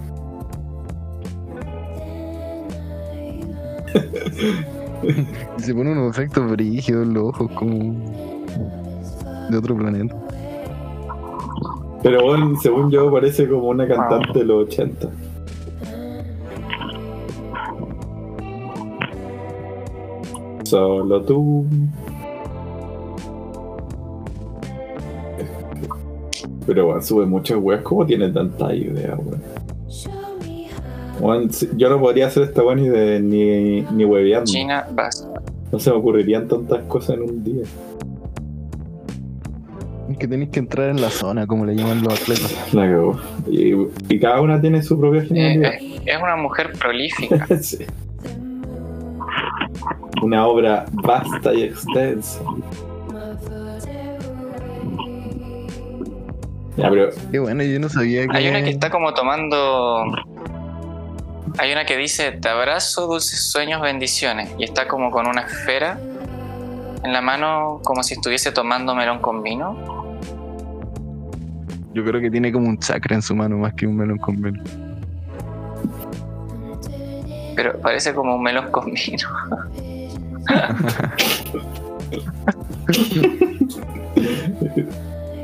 [5.68, 7.94] Se pone unos efectos brígidos en los ojos, como.
[9.50, 10.16] de otro planeta.
[12.02, 15.10] Pero bueno, según yo parece como una cantante de los 80.
[20.64, 21.64] Solo tú.
[26.66, 27.82] Pero bueno, sube muchas weas.
[27.82, 29.42] ¿Cómo tiene tanta idea, weón?
[31.20, 34.50] Weón, si- yo no podría hacer esta weá ni de ni, ni hueveando.
[34.50, 35.26] Gina Bass.
[35.72, 37.62] No se me ocurrirían tantas cosas en un día.
[40.10, 42.72] Es que tenéis que entrar en la zona, como le llaman los atletas.
[42.74, 43.18] La cagó.
[43.50, 43.72] Y,
[44.08, 45.74] y cada una tiene su propia Eh, genialidad.
[45.74, 47.46] es, es una mujer prolífica.
[47.60, 47.84] Sí.
[50.22, 52.40] Una obra vasta y extensa.
[56.76, 58.36] Ya, pero Qué bueno, yo no sabía que.
[58.36, 60.04] Hay una que está como tomando.
[61.56, 64.50] Hay una que dice: Te abrazo, dulces sueños, bendiciones.
[64.58, 65.98] Y está como con una esfera
[67.02, 69.98] en la mano, como si estuviese tomando melón con vino.
[71.94, 74.40] Yo creo que tiene como un chakra en su mano más que un melón con
[74.40, 74.62] vino.
[77.56, 79.28] Pero parece como un melón con vino.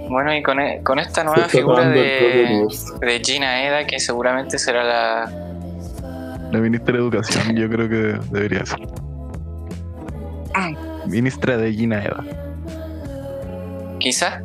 [0.09, 2.67] bueno, y con, e- con esta nueva figura de,
[3.01, 5.44] de Gina Eda, que seguramente será la.
[6.55, 8.79] La ministra de Educación, yo creo que debería ser.
[11.09, 12.25] Ministra de Gina Eva.
[13.99, 14.41] Quizás.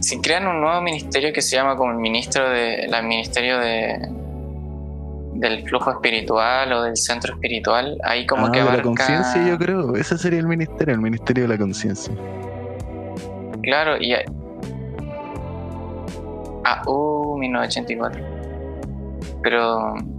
[0.00, 2.88] Si crean un nuevo ministerio que se llama como el ministro de.
[2.88, 4.08] la ministerio de.
[5.34, 8.88] del flujo espiritual o del centro espiritual, ahí como ah, que de la abarca.
[8.88, 9.94] conciencia, yo creo.
[9.94, 12.12] Ese sería el ministerio, el ministerio de la conciencia.
[13.62, 14.14] Claro, y.
[16.64, 18.20] Ah, uh, 1984.
[19.44, 20.11] Pero.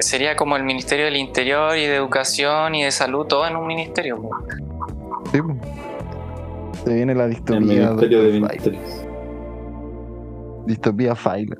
[0.00, 3.66] Sería como el Ministerio del Interior y de Educación y de Salud, todo en un
[3.66, 4.20] ministerio.
[5.32, 5.38] Sí.
[6.84, 7.60] Se viene la El distopía.
[7.60, 8.40] Ministerio de Dr.
[8.40, 8.82] Ministerios.
[8.84, 9.06] Filer.
[10.66, 11.58] Distopía Filer.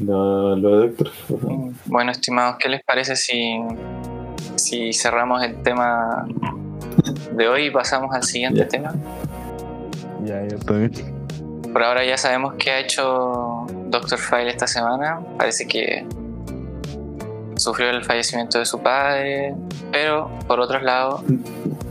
[0.00, 1.10] Lo, lo de Doctor
[1.86, 3.60] Bueno, estimados, ¿qué les parece si,
[4.54, 6.26] si cerramos el tema
[7.32, 8.94] de hoy y pasamos al siguiente tema?
[10.24, 10.92] Ya, ya está bien.
[11.72, 13.49] Por ahora ya sabemos qué ha hecho
[13.90, 14.18] Dr.
[14.18, 15.20] File esta semana.
[15.38, 16.06] Parece que
[17.56, 19.54] sufrió el fallecimiento de su padre,
[19.92, 21.22] pero por otro lado,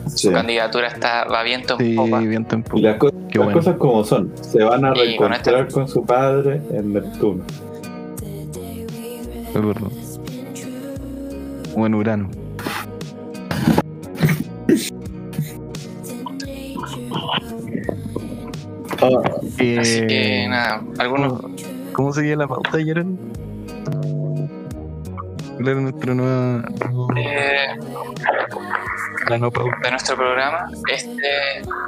[0.07, 0.27] Sí.
[0.27, 2.19] su candidatura está, va viento en Sí, popa.
[2.19, 2.81] viento en Y popa.
[2.81, 3.59] las, co- Qué las bueno.
[3.59, 4.31] cosas como son.
[4.41, 7.43] Se van a Y con reencontrar este- con su padre en Neptuno.
[9.47, 9.91] Es verdad.
[11.75, 12.29] O en Urano.
[19.59, 21.41] Eh, Así que nada, algunos
[21.93, 23.03] ¿Cómo seguía la pauta ayer?
[25.55, 26.63] ¿Cuál era nuestra nueva,
[27.17, 27.67] eh,
[29.29, 29.77] la no pauta?
[29.83, 31.27] de nuestro programa, este,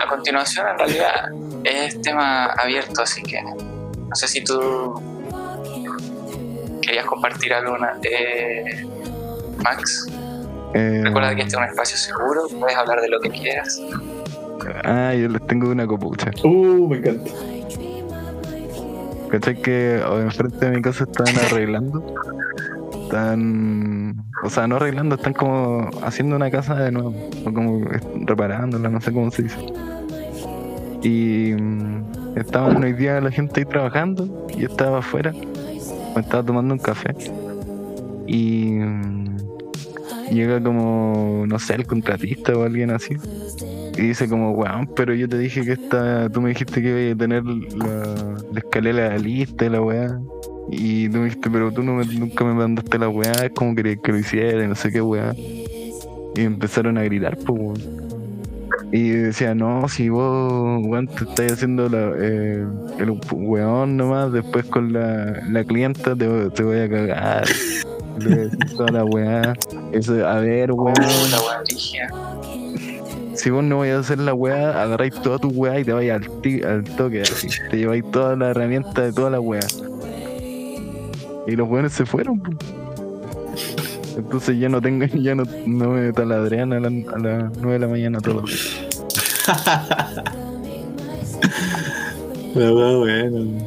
[0.03, 1.29] a continuación en realidad
[1.63, 5.01] es tema abierto, así que no sé si tú
[6.81, 7.93] querías compartir alguna.
[8.03, 8.85] Eh,
[9.63, 10.07] Max,
[10.73, 13.79] Eh, recuerda que este es un espacio seguro, puedes hablar de lo que quieras.
[14.83, 16.31] Ah, yo les tengo una copucha.
[16.43, 17.29] Uh, me encanta.
[19.31, 22.05] ¿Cachai que oh, enfrente de mi casa están arreglando?
[23.03, 24.25] Están.
[24.43, 27.15] O sea, no arreglando, están como haciendo una casa de nuevo.
[27.45, 27.81] O como
[28.25, 29.57] reparándola, no sé cómo se dice.
[31.01, 32.03] Y mm,
[32.35, 34.47] estaban hoy día la gente ahí trabajando.
[34.53, 35.31] Y estaba afuera.
[35.31, 37.15] Me estaba tomando un café.
[38.27, 38.79] Y.
[40.33, 43.15] llega como, no sé, el contratista o alguien así.
[43.97, 47.13] Y dice como, weón, pero yo te dije que esta, tú me dijiste que iba
[47.13, 50.19] a tener la, escalera lista y la weá.
[50.71, 53.75] Y tú me dijiste, pero tú no me- nunca me mandaste la weá, es como
[53.75, 55.33] querías que lo hiciera no sé qué weá.
[55.35, 58.11] Y empezaron a gritar, pues weón.
[58.93, 62.65] Y decía, no, si vos, weón, te estás haciendo la, eh,
[62.99, 67.45] el weón nomás, después con la, la clienta te, te voy a cagar.
[68.19, 69.54] Le voy a decir toda la weá.
[69.91, 70.93] Eso, a ver, weón.
[73.36, 76.12] Si vos no vais a hacer la weá, agarráis toda tu weá y te vais
[76.12, 76.24] al,
[76.67, 77.47] al toque así.
[77.69, 79.62] Te lleváis toda la herramienta de toda la weá.
[81.47, 82.41] Y los weones se fueron.
[84.17, 87.80] Entonces ya no tengo, ya no, no me taladrean a, la- a las 9 de
[87.80, 88.89] la mañana todos los días.
[92.54, 93.65] La wea buena.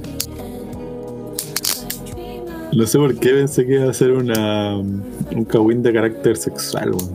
[2.74, 6.90] No sé por qué pensé que iba a ser una, un cagüín de carácter sexual,
[6.90, 7.14] weón.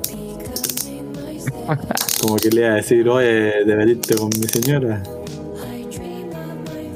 [2.22, 5.04] Como que le iba a decir, oye, te metiste con mi señora.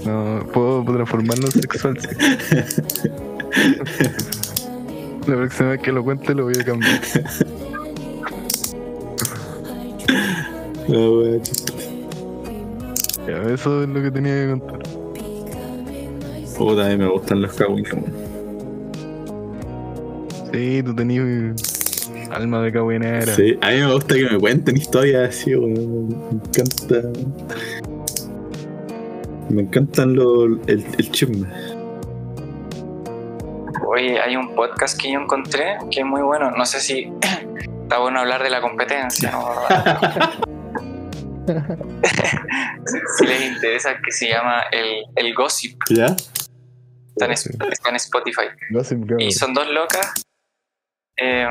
[0.06, 1.98] No, puedo transformarlo en sexual.
[5.28, 7.02] La próxima vez que lo cuente lo voy a cambiar.
[10.88, 11.42] Wea.
[13.28, 14.80] Ya, eso es lo que tenía que contar.
[16.86, 18.23] A mí me gustan los weón.
[20.54, 21.26] Sí, tú tenías
[22.30, 23.34] alma de cabinera.
[23.34, 26.10] Sí, a mí me gusta que me cuenten historias así, weón.
[26.10, 27.10] Me encanta.
[29.50, 31.48] Me encantan los el, el chisme.
[33.88, 36.52] Oye, hay un podcast que yo encontré que es muy bueno.
[36.52, 37.12] No sé si
[37.82, 39.50] está bueno hablar de la competencia, ¿no?
[42.86, 45.80] si, si les interesa, que se llama el, el Gossip.
[45.90, 46.16] ¿Ya?
[47.16, 48.46] Está en, está en Spotify.
[48.70, 49.20] Gossip Girl.
[49.20, 50.14] Y son dos locas
[51.18, 51.50] em,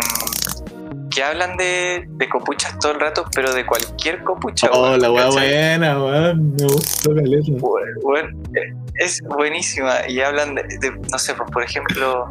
[1.11, 4.69] que hablan de, de copuchas todo el rato, pero de cualquier copucha.
[4.73, 5.49] Oh, weón, la ¿cachai?
[5.49, 6.53] buena, weón.
[6.55, 7.53] Me gustó caleta.
[7.53, 12.31] Bu- bueno, eh, es buenísima y hablan de, de- no sé, pues por ejemplo,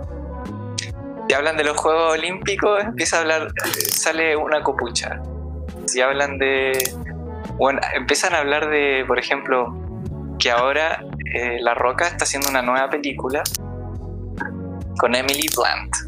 [1.27, 3.47] si hablan de los Juegos Olímpicos, empieza a hablar,
[3.89, 5.21] sale una copucha.
[5.85, 6.71] Si hablan de,
[7.57, 9.67] bueno, empiezan a hablar de, por ejemplo,
[10.39, 11.03] que ahora
[11.35, 13.43] eh, La Roca está haciendo una nueva película
[14.97, 16.00] con Emily Blunt.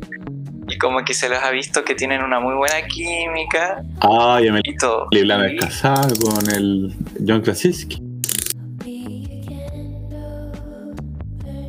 [0.74, 4.62] Y como que se los ha visto que tienen una muy buena química Ay, me
[4.64, 5.08] y todo.
[5.12, 6.94] Lila Y- me casada con el
[7.28, 8.02] John Krasinski.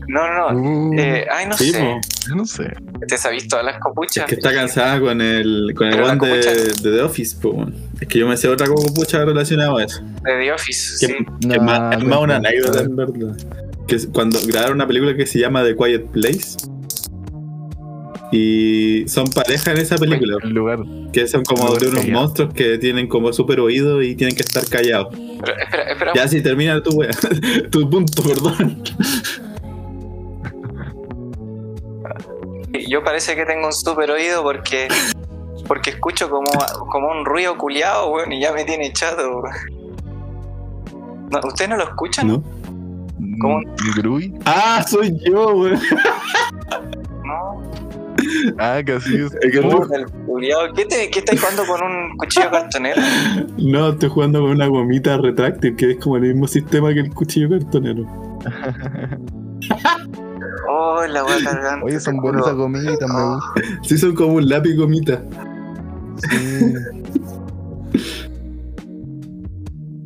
[0.07, 0.61] No, no, no.
[0.91, 1.97] Uh, eh, ay, no Sí, sé.
[2.29, 2.73] yo no sé.
[3.09, 4.27] ¿Te sabes todas las Es copuchas?
[4.27, 7.67] que está cansada con el con el one de, The Office, po.
[8.01, 10.03] Es que yo me sé otra copucha relacionada a eso.
[10.23, 11.13] De The Office, Que, sí.
[11.41, 13.37] que es No, más, es más una anécdota, en verdad.
[13.89, 16.57] Que es cuando grabaron una película que se llama The Quiet Place.
[18.37, 20.39] Y son pareja en esa película.
[20.43, 20.81] El lugar.
[21.13, 22.21] Que son como de unos callado.
[22.21, 25.15] monstruos que tienen como super oído y tienen que estar callados.
[25.15, 26.13] Pero espera, espera.
[26.17, 27.13] Ya si termina tu wea.
[27.71, 28.83] tu punto, perdón.
[32.89, 34.89] yo parece que tengo un super oído porque
[35.69, 36.51] porque escucho como,
[36.91, 39.43] como un ruido culiado, weón, y ya me tiene chato.
[41.31, 42.27] No, ¿Ustedes no lo escuchan?
[42.27, 42.43] ¿No?
[43.41, 43.61] ¿Cómo?
[43.97, 44.35] Grui.
[44.45, 45.81] Ah, soy yo, weón.
[47.25, 47.63] No.
[48.59, 49.35] Ah, casi es.
[49.41, 50.73] Es que Oh, tú- El culiao.
[50.75, 53.01] ¿Qué, te, ¿Qué estáis jugando con un cuchillo cartonero?
[53.59, 57.11] No, estoy jugando con una gomita retráctil que es como el mismo sistema que el
[57.15, 58.05] cuchillo cartonero.
[60.69, 61.85] Oh, la wea cargante.
[61.87, 63.35] Oye, son buenas esas gomitas, me Oh.
[63.55, 63.85] gustan.
[63.85, 65.23] Sí, son como un lápiz gomita.
[66.19, 66.75] Sí.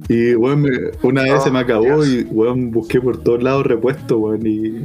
[0.08, 0.64] Y, weón,
[1.02, 2.08] una vez Oh, se me acabó Dios.
[2.08, 4.46] y, weón, busqué por todos lados repuesto, weón.
[4.46, 4.82] Y.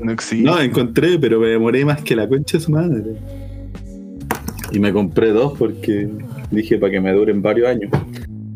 [0.00, 0.44] No existe.
[0.44, 3.16] No, encontré, pero me demoré más que la concha de su madre.
[4.72, 6.08] Y me compré dos porque
[6.50, 7.90] dije para que me duren varios años.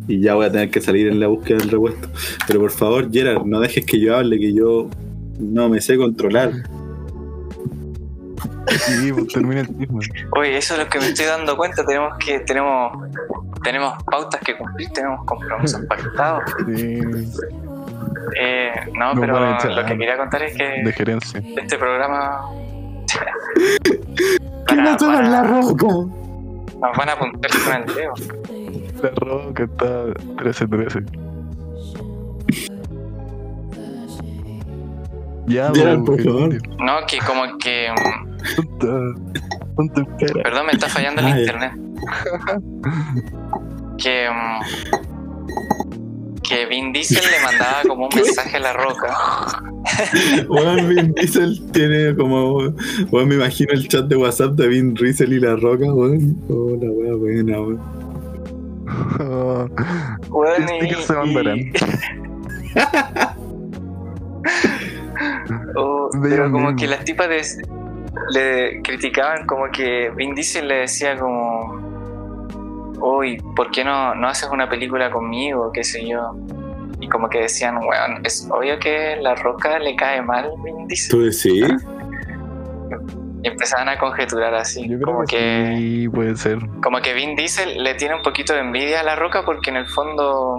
[0.07, 2.09] Y ya voy a tener que salir en la búsqueda del repuesto.
[2.47, 4.89] Pero por favor, Gerard, no dejes que yo hable, que yo
[5.39, 6.53] no me sé controlar.
[8.69, 10.01] Sí, pues termina el tiempo.
[10.37, 11.85] Oye, eso es lo que me estoy dando cuenta.
[11.85, 12.93] Tenemos que tenemos
[13.65, 16.43] tenemos pautas que cumplir, tenemos compromisos pactados.
[16.77, 17.01] Sí,
[18.41, 19.35] Eh, no, Nos pero
[19.77, 21.41] lo que quería contar es que de gerencia.
[21.57, 22.41] este programa
[23.85, 23.99] ¿Qué
[24.67, 25.87] con para- la roca?
[25.87, 28.15] nos van a apuntar con el dedo.
[29.03, 30.05] La roca está
[30.37, 31.05] 13-13.
[35.47, 36.55] Ya, Gerard, por favor.
[36.83, 37.89] No, que como que.
[40.43, 41.39] Perdón, me está fallando el ya.
[41.41, 41.73] internet.
[43.99, 44.29] que.
[44.31, 44.61] mm,
[46.49, 49.17] que Vin Diesel le mandaba como un mensaje a la roca.
[50.49, 52.59] Weón, Vin Diesel tiene como.
[53.11, 56.37] Weón, me imagino el chat de WhatsApp de Vin Diesel y la roca, weón.
[56.49, 57.81] Oh, la wea buena, weón.
[60.31, 61.59] Weón, ¿Qué y- se mandarán?
[61.59, 61.73] y-
[65.77, 67.43] Oh, De pero como que las tipas de-
[68.33, 71.54] le criticaban como que Vin Diesel le decía como
[73.01, 75.71] uy, ¿por qué no, no haces una película conmigo?
[75.73, 76.35] qué sé yo
[77.01, 81.11] y como que decían, weón, es obvio que la roca le cae mal Vin Diesel
[81.11, 81.83] ¿Tú decís?
[83.43, 86.59] y empezaban a conjeturar así Yo creo como que, que, sí, puede ser.
[86.83, 89.77] como que Vin Diesel le tiene un poquito de envidia a la roca porque en
[89.77, 90.59] el fondo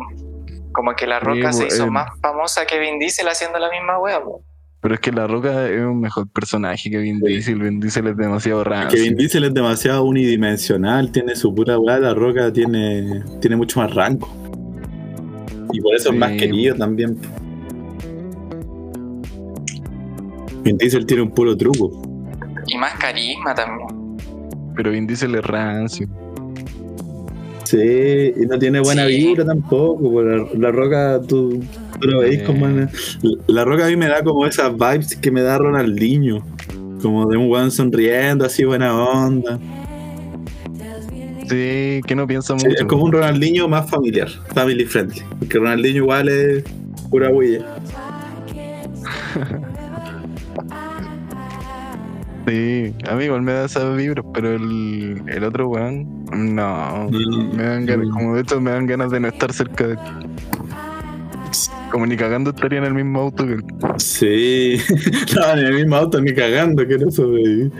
[0.71, 1.89] como que la roca Sí, se hizo eh.
[1.89, 4.43] más famosa que Vin Diesel haciendo la misma wea po.
[4.85, 7.19] Pero es que La Roca es un mejor personaje que Vin.
[7.19, 7.59] Diesel.
[7.59, 9.01] Vin Diesel es demasiado Que rancio.
[9.01, 13.91] Vin Diesel es demasiado unidimensional, tiene su pura weá, la roca tiene, tiene mucho más
[13.95, 14.29] rango.
[15.73, 16.13] Y por eso Sí.
[16.13, 17.17] es más querido también.
[20.63, 22.03] Vin Diesel tiene un puro truco.
[22.67, 23.87] y más carisma también
[24.75, 26.07] Pero Vin Diesel es rancio.
[27.63, 29.17] Sí, y no tiene buena Sí.
[29.17, 30.11] vibra tampoco.
[30.11, 31.65] pues La, la roca, tú, tú
[31.99, 32.43] veis Eh.
[32.45, 32.67] como.
[33.47, 36.45] la roca a mí me da como esas vibes que me da Ronaldinho.
[37.01, 39.59] Como de un weón sonriendo, así buena onda.
[41.47, 42.79] Sí, que no piensa Sí, mucho.
[42.81, 45.21] es como un Ronaldinho más familiar, family friendly.
[45.39, 46.63] Porque Ronaldinho igual es
[47.09, 47.65] pura huella.
[52.47, 57.07] Sí, a mí igual me da esas vibras, pero el, el otro weón, no.
[57.11, 57.55] Mm.
[57.55, 59.99] Me dan ganas, como de hecho me dan ganas de no estar cerca de él.
[61.95, 63.63] Como ni cagando estaría en el mismo auto que él.
[63.99, 64.81] Sí,
[65.33, 67.71] no, en el mismo auto ni cagando, que no sobrevivir.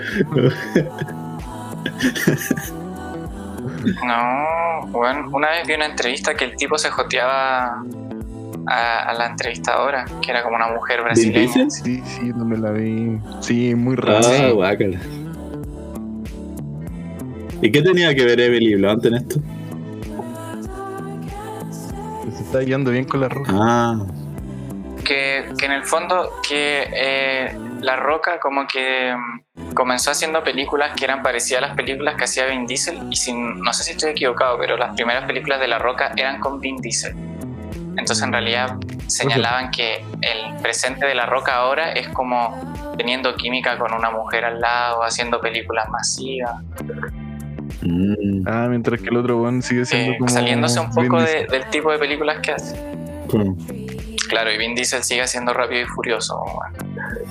[4.08, 7.84] No, bueno, una vez vi una entrevista que el tipo se joteaba
[8.68, 11.70] a, a la entrevistadora, que era como una mujer brasileña.
[11.70, 13.20] Sí, sí, no me la vi.
[13.42, 14.56] Sí, muy Ah, raro.
[14.56, 14.98] guácala.
[17.62, 19.42] ¿Y qué tenía que ver Emily Blunt en esto?
[22.46, 23.52] Está guiando bien con la roca.
[23.56, 24.06] Ah,
[25.04, 30.94] Que, que en el fondo que eh, La Roca como que mm, comenzó haciendo películas
[30.96, 33.92] que eran parecidas a las películas que hacía Vin Diesel y sin, no sé si
[33.92, 37.14] estoy equivocado, pero las primeras películas de La Roca eran con Vin Diesel.
[37.98, 38.78] Entonces en realidad
[39.08, 44.46] señalaban que el presente de La Roca ahora es como teniendo química con una mujer
[44.46, 46.56] al lado, haciendo películas masivas,
[47.82, 50.30] mm, Ah, mientras que el otro weón sigue siendo eh, como.
[50.30, 52.76] saliéndose un poco de- del tipo de películas que hace.
[54.30, 56.42] Claro, y Vin Diesel sigue siendo rápido y furioso.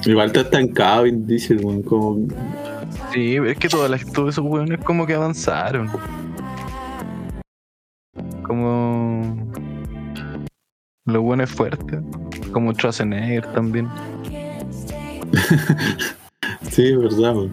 [0.07, 2.29] Igual está estancado Vin Diesel, weón, como...
[3.13, 5.91] Sí, es que todas las, todos esos weones como que avanzaron.
[8.47, 9.51] Como.
[11.07, 12.01] Los buenos fuertes.
[12.53, 13.89] Como Schwarzenegger también.
[16.71, 17.53] Sí, es verdad, weón.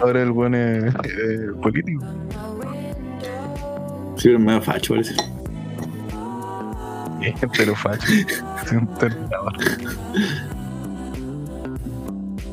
[0.00, 2.04] Ahora el buen es eh, político.
[4.16, 5.14] Sí, pero medio facho parece.
[7.56, 8.06] Pero facho.
[8.72, 8.88] Un.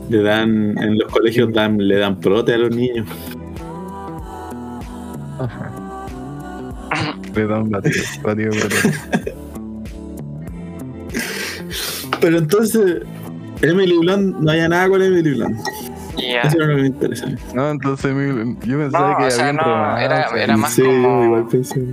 [0.09, 3.07] Le dan, en los colegios dan, le dan prote a los niños.
[7.35, 8.51] Le da un batido, batido.
[12.21, 13.01] Pero entonces,
[13.61, 15.59] Emily Blunt, no había nada con Emily Blunt.
[16.18, 16.41] Ya.
[16.41, 17.26] Eso era lo que me interesa.
[17.26, 17.36] a mí.
[17.53, 18.13] No, entonces
[18.66, 20.05] yo pensaba No, que o sea, había un no, romance.
[20.05, 21.86] era- era más sí, como- igual pensé.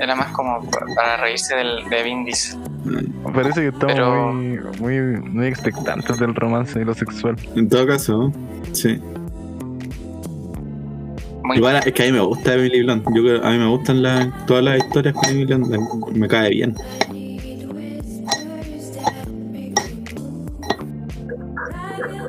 [0.00, 2.58] Era más como pa- para reírse del, de Vin Diesel.
[3.34, 7.36] Parece que estamos Pero- muy, muy, muy expectantes del romance y lo sexual.
[7.56, 8.32] En todo caso,
[8.72, 9.00] sí.
[11.42, 13.04] Muy Igual es que a mí me gusta Emily Blunt.
[13.14, 16.08] Yo creo, a mí me gustan las- todas las historias con Emily Blunt.
[16.12, 16.74] Me cae bien.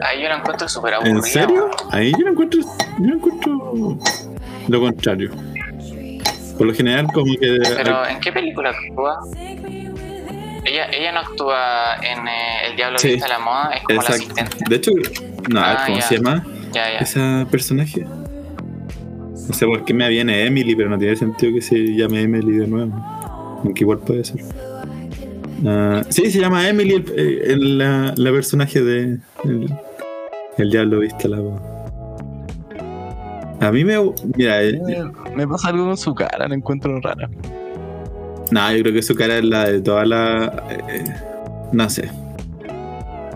[0.07, 1.15] Ahí yo la encuentro súper aburrida.
[1.15, 1.69] ¿En serio?
[1.91, 3.97] Ahí yo no encuentro, yo no encuentro
[4.67, 5.31] lo contrario.
[6.57, 7.57] Por lo general, como que.
[7.77, 9.19] Pero ¿en qué película actúa?
[10.65, 13.09] Ella, ella no actúa en eh, El Diablo Sí.
[13.09, 14.23] Viste a la Moda, es como la Exacto.
[14.33, 14.57] asistente.
[14.69, 14.91] De hecho,
[15.49, 16.03] no, Ah, cómo ya.
[16.03, 16.97] se llama Ya, ya.
[16.99, 18.05] ese personaje.
[18.05, 22.57] No sé por qué me viene Emily, pero no tiene sentido que se llame Emily
[22.57, 22.93] de nuevo.
[23.63, 24.41] Aunque igual puede ser.
[25.65, 29.73] Ah, sí, se llama Emily el, eh, el- la, la personaje de el,
[30.57, 31.61] el Diablo Viste la Moda.
[33.59, 33.95] A mí me.
[34.35, 34.79] Mira, eh,
[35.35, 37.29] Me pasa algo con su cara, la encuentro rara.
[38.51, 40.63] No, yo creo que su cara es la de toda la.
[40.89, 41.03] eh,
[41.71, 42.09] no sé.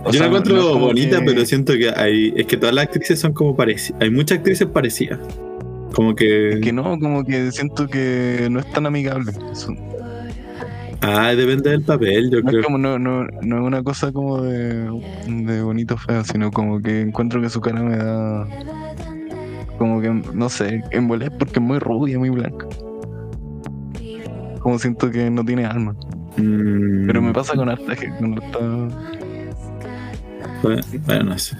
[0.04, 2.34] O yo sea, la encuentro no es bonita, que- pero siento que hay.
[2.36, 4.02] Es que todas las actrices son como parecidas.
[4.02, 5.20] Hay muchas actrices parecidas.
[5.94, 6.60] Como que.
[6.64, 9.32] Que no, como que siento que no es tan amigable.
[9.52, 9.76] Eso-
[11.04, 12.60] Ah, depende del papel, yo No creo.
[12.60, 14.84] es como, no, no, no es una cosa como de,
[15.28, 18.48] de bonito feo, sino como que encuentro que su cara me da.
[19.80, 22.68] Como que, no sé, envolé porque es muy rubia, muy blanca.
[24.60, 25.96] Como siento que no tiene alma.
[26.38, 28.60] Mm, Pero me pasa con harta gente, con harta-
[30.62, 31.58] Bueno, bueno, no sé.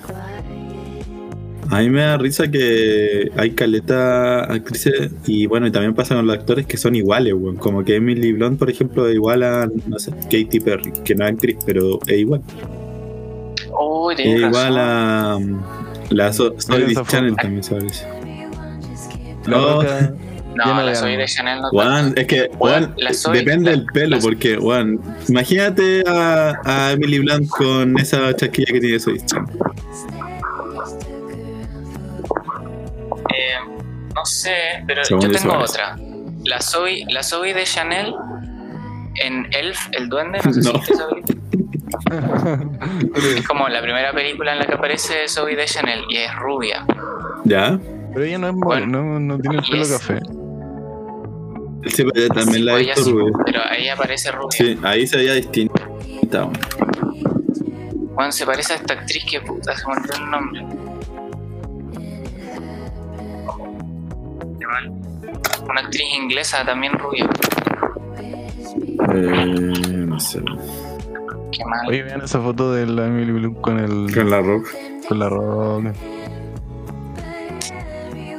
[1.72, 6.28] A mí me da risa que hay caleta actrices y bueno, y también pasa con
[6.28, 7.56] los actores que son iguales, weón.
[7.56, 11.26] Como que Emily Blunt, por ejemplo, es igual a, no sé, Katy Perry, que no
[11.26, 12.42] es actriz, pero es igual.
[13.80, 15.62] Uy, Es igual razón.
[16.10, 18.06] a la so Soy Channel también se parece.
[19.48, 19.58] La
[20.54, 20.66] No.
[20.66, 22.94] No, la soy de Chanel no Juan, es que Juan,
[23.32, 25.00] depende la- del pelo, la- porque Juan,
[25.30, 29.32] imagínate a, a Emily Blunt con esa chasquilla que tiene Soy This
[34.16, 35.98] no sé, pero Según yo tengo otra.
[36.46, 38.14] La Zoe, la Zoe de Chanel
[39.16, 40.80] en Elf, el duende, no sé si No.
[40.80, 41.08] película.
[43.38, 46.86] Es como la primera película en la que aparece Zoe de Chanel y es rubia.
[47.46, 47.80] ¿Ya?
[48.14, 50.20] Pero ella no es Bueno, no, no tiene el pelo es- café.
[51.88, 53.34] Sí, pero también la he ella visto sí, rubia.
[53.46, 54.52] pero ahí aparece rubia.
[54.52, 55.82] Sí, ahí se veía distinta.
[58.14, 60.66] Juan se parece a esta actriz que puta se me olvidó el nombre.
[65.70, 67.30] Una actriz inglesa también rubia.
[69.14, 70.42] Eh, no sé.
[71.52, 71.88] Qué mal.
[71.88, 74.68] Oye, vean esa foto de la Emily Blunt con el Con la rock.
[75.08, 75.94] con la roca.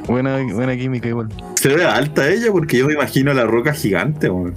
[0.07, 1.29] Buena, buena química igual.
[1.55, 4.53] Se ve alta ella porque yo me imagino la roca gigante, weón.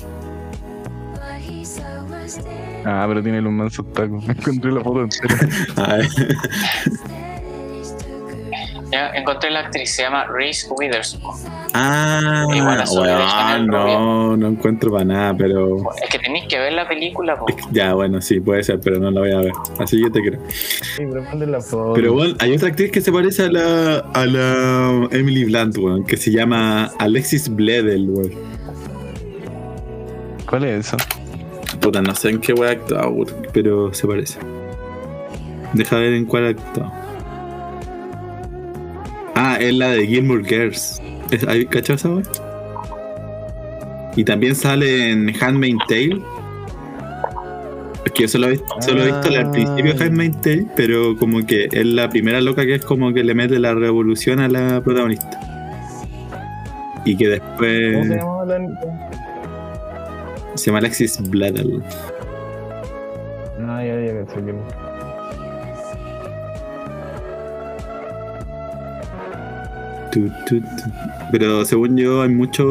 [2.85, 4.25] Ah, pero tiene los mansos tacos.
[4.27, 5.37] Me encontré la foto entera.
[8.97, 11.35] Ya encontré la actriz, se llama Reese Witherspoon.
[11.75, 15.77] Ah, Igual a weón, no, no encuentro para nada, pero.
[16.03, 17.45] Es que tenéis que ver la película, po.
[17.73, 19.53] Ya, bueno, sí, puede ser, pero no la voy a ver.
[19.79, 20.41] Así que te creo.
[20.49, 21.03] Sí,
[21.95, 26.07] pero bueno, hay otra actriz que se parece a la, a la Emily Blunt, weón,
[26.07, 28.33] que se llama Alexis Bledel, weón.
[30.49, 30.97] ¿Cuál es eso?
[31.83, 33.15] Puta, no sé en qué weón ha actuado,
[33.53, 34.39] pero se parece.
[35.75, 37.06] Deja ver en cuál ha actuado.
[39.57, 41.01] Ah, es la de Gilmore Girls.
[41.31, 42.23] ¿Es- ¿Hay esa weón?
[44.17, 46.23] Y también sale en Handmaid's Tale.
[48.05, 50.07] Es que yo solo he, visto- solo he visto al principio de Ah.
[50.07, 53.59] Handmaid's Tale, pero como que es la primera loca que es como que le mete
[53.59, 55.41] la revolución a la protagonista.
[57.05, 58.59] Y que después ¿Cómo se llamaba la.?
[60.55, 61.83] se llama Alexis Bledel.
[63.69, 64.53] Ah, ya, ya, pensé
[71.33, 72.65] Pero según yo hay mucho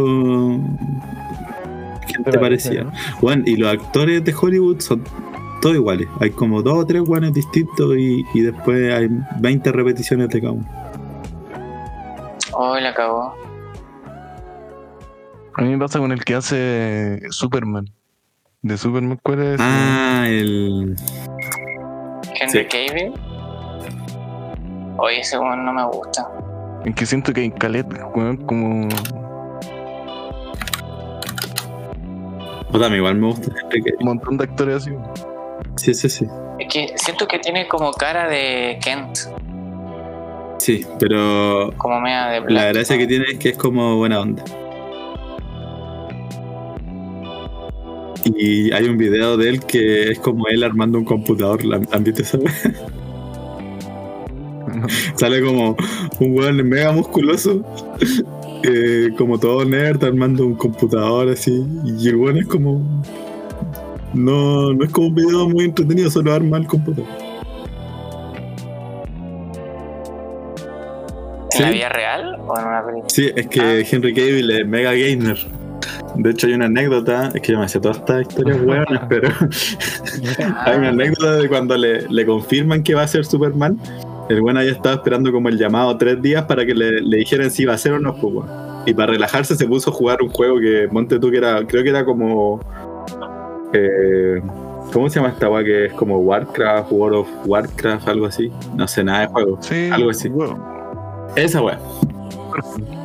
[2.07, 2.91] gente parece, parecida.
[3.21, 5.03] Bueno, y los actores de Hollywood son
[5.61, 6.07] todos iguales.
[6.19, 10.53] Hay como dos o tres guanes distintos y, y después hay 20 repeticiones de cada
[10.53, 10.67] uno.
[12.53, 13.33] Oh, la acabó.
[15.57, 17.89] A mí me pasa con el que hace Superman.
[18.61, 19.57] De Superman, ¿cuál es?
[19.61, 20.95] Ah, el.
[22.39, 22.65] Henry Sí.
[22.65, 23.13] Cavill.
[24.97, 26.27] Oye, ese no me gusta.
[26.85, 28.87] En que siento que hay Calet, weón, como.
[32.73, 33.51] A mí igual me gusta.
[33.99, 34.91] Un montón de actores así.
[35.77, 36.25] Sí, sí, sí.
[36.59, 39.17] Es que siento que tiene como cara de Kent,
[40.59, 44.43] Sí, pero como media de la gracia que tiene es que es como buena onda.
[48.25, 51.63] Y hay un video de él que es como él armando un computador.
[51.63, 52.39] ¿la- ¿Han visto eso?
[55.15, 55.75] Sale como
[56.19, 57.63] un weón mega musculoso,
[58.63, 61.65] eh, como todo nerd, armando un computador así.
[61.83, 63.03] Y el weón es como.
[64.13, 67.07] No, no es como un video muy entretenido, solo arma el computador.
[71.57, 73.09] ¿En la vida real o en una película?
[73.09, 75.37] Sí, es que Henry Cavill es mega gamer.
[76.15, 79.29] De hecho, hay una anécdota, es que yo me sé todas estas historias hueonas, pero
[80.65, 83.77] hay una anécdota de cuando le, le confirman que va a ser Superman.
[84.29, 87.51] El bueno había estado esperando como el llamado tres días para que le, le dijeran
[87.51, 88.15] si iba a ser o no.
[88.15, 88.33] pues.
[88.87, 91.83] Y para relajarse se puso a jugar un juego que, monte tú, que era, creo
[91.83, 92.59] que era como...
[93.73, 94.41] eh,
[94.93, 98.51] ¿Cómo se llama esta weá que es como Warcraft, World of Warcraft, algo así?
[98.75, 99.57] No sé nada de juego.
[99.61, 100.29] Sí, Algo así.
[100.29, 100.61] weón.
[101.35, 101.79] Esa weá.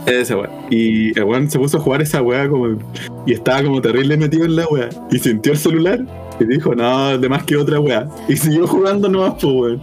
[0.07, 0.51] Esa weá.
[0.71, 2.79] Y el weón se puso a jugar esa weá como.
[3.27, 4.89] Y estaba como terrible metido en la weá.
[5.11, 6.01] Y sintió el celular
[6.41, 8.09] y dijo, no, de más que otra weá.
[8.29, 9.83] Y siguió jugando nomás, pues weón.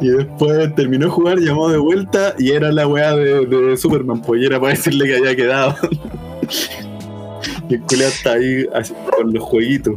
[0.00, 4.20] Y después terminó de jugar, llamó de vuelta y era la weá de, de Superman,
[4.20, 5.74] pues y era para decirle que había quedado.
[7.68, 9.94] y el culiao está ahí así, con los jueguitos.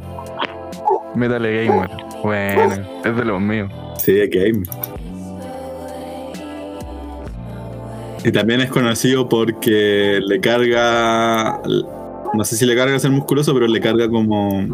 [1.15, 1.89] Metal Gamer.
[2.23, 3.71] Bueno, es de los míos.
[3.97, 4.63] Sí, game.
[8.23, 11.61] Y también es conocido porque le carga.
[12.33, 14.67] No sé si le carga ser musculoso, pero le carga como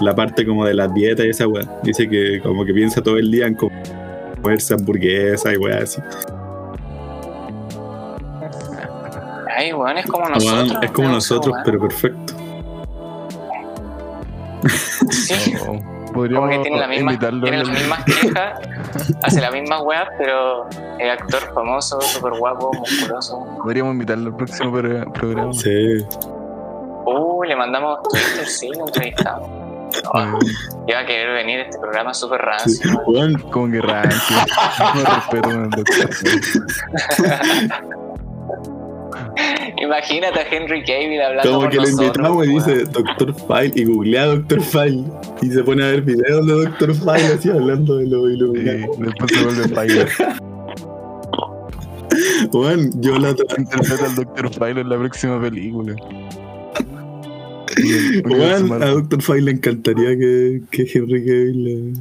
[0.00, 1.64] la parte como de las dietas y esa weá.
[1.82, 3.74] Dice que como que piensa todo el día en como
[4.42, 6.00] comerse hamburguesa y weá así.
[9.58, 10.78] Ay, weón, es como Weón, nosotros.
[10.82, 11.14] es como ¿no?
[11.14, 11.62] nosotros, Weón.
[11.64, 12.34] pero perfecto.
[15.10, 15.54] Sí.
[15.68, 17.42] Oh, Como Podríamos que tiene, la misma, invitarlo.
[17.42, 18.60] tiene en las mismas quejas,
[19.22, 20.66] hace las mismas weas, pero
[20.98, 23.44] es actor famoso, súper guapo, musculoso.
[23.62, 25.52] Podríamos invitarlo al próximo pro- programa.
[25.52, 25.98] Sí.
[27.04, 29.50] Uh, le mandamos Twitter, sí, lo entrevistamos.
[30.88, 33.02] Iba a querer venir a este programa súper rancio.
[33.06, 34.36] Weón, Como que rancio.
[34.94, 36.10] No respeto doctor.
[39.82, 42.06] Imagínate a Henry Cavill hablando como que le nosotros.
[42.06, 45.04] invitamos y dice Doctor File y googlea Doctor File
[45.42, 48.92] y se pone a ver videos de Doctor File así hablando de lo Y iluminado.
[48.98, 50.08] después se vuelve Spider.
[52.52, 54.50] Weón, yo la otra Interpreta al Dr.
[54.50, 55.94] Philo en la próxima película.
[58.24, 61.92] Weón, a Doctor File le encantaría que, que Henry Cavill le...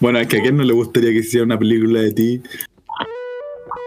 [0.00, 2.42] Bueno, es que a quién no le gustaría que hiciera una película de ti.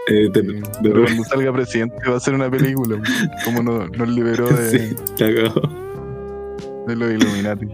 [0.08, 3.00] Eh, de- de- Pero cuando salga presidente va a ser una película.
[3.44, 7.66] Como nos, nos liberó de, sí, de los Illuminati.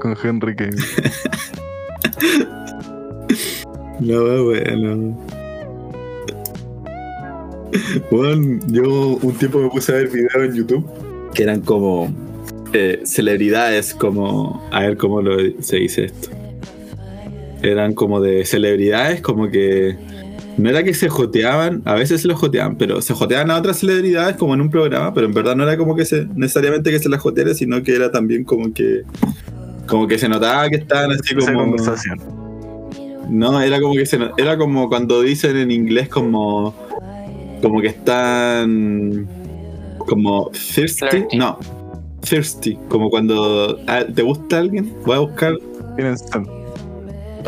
[0.00, 0.76] Con Henry Cavill.
[4.00, 5.18] No, bueno.
[8.10, 12.12] Bueno, yo un tiempo me puse a ver videos en YouTube que eran como
[12.72, 14.66] eh, celebridades, como.
[14.70, 16.30] A ver cómo lo, se dice esto.
[17.62, 19.96] Eran como de celebridades, como que.
[20.56, 23.78] No era que se joteaban, a veces se los joteaban, pero se joteaban a otras
[23.78, 26.98] celebridades como en un programa, pero en verdad no era como que se necesariamente que
[26.98, 29.02] se las joteara, sino que era también como que.
[29.86, 31.64] Como que se notaba que estaban así Esa como.
[31.64, 32.20] conversación.
[33.28, 36.74] No, era como que se era como cuando dicen en inglés como
[37.62, 39.28] como que están
[40.06, 41.36] como thirsty, Flirty.
[41.36, 41.58] no,
[42.22, 45.54] thirsty, como cuando ah, te gusta alguien, voy a buscar,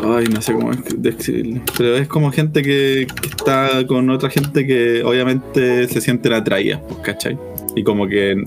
[0.03, 4.29] ay, no sé cómo es- describirlo, pero es como gente que, que está con otra
[4.29, 7.37] gente que obviamente se sienten atraídas, pues, ¿cachai?
[7.75, 8.41] Y como que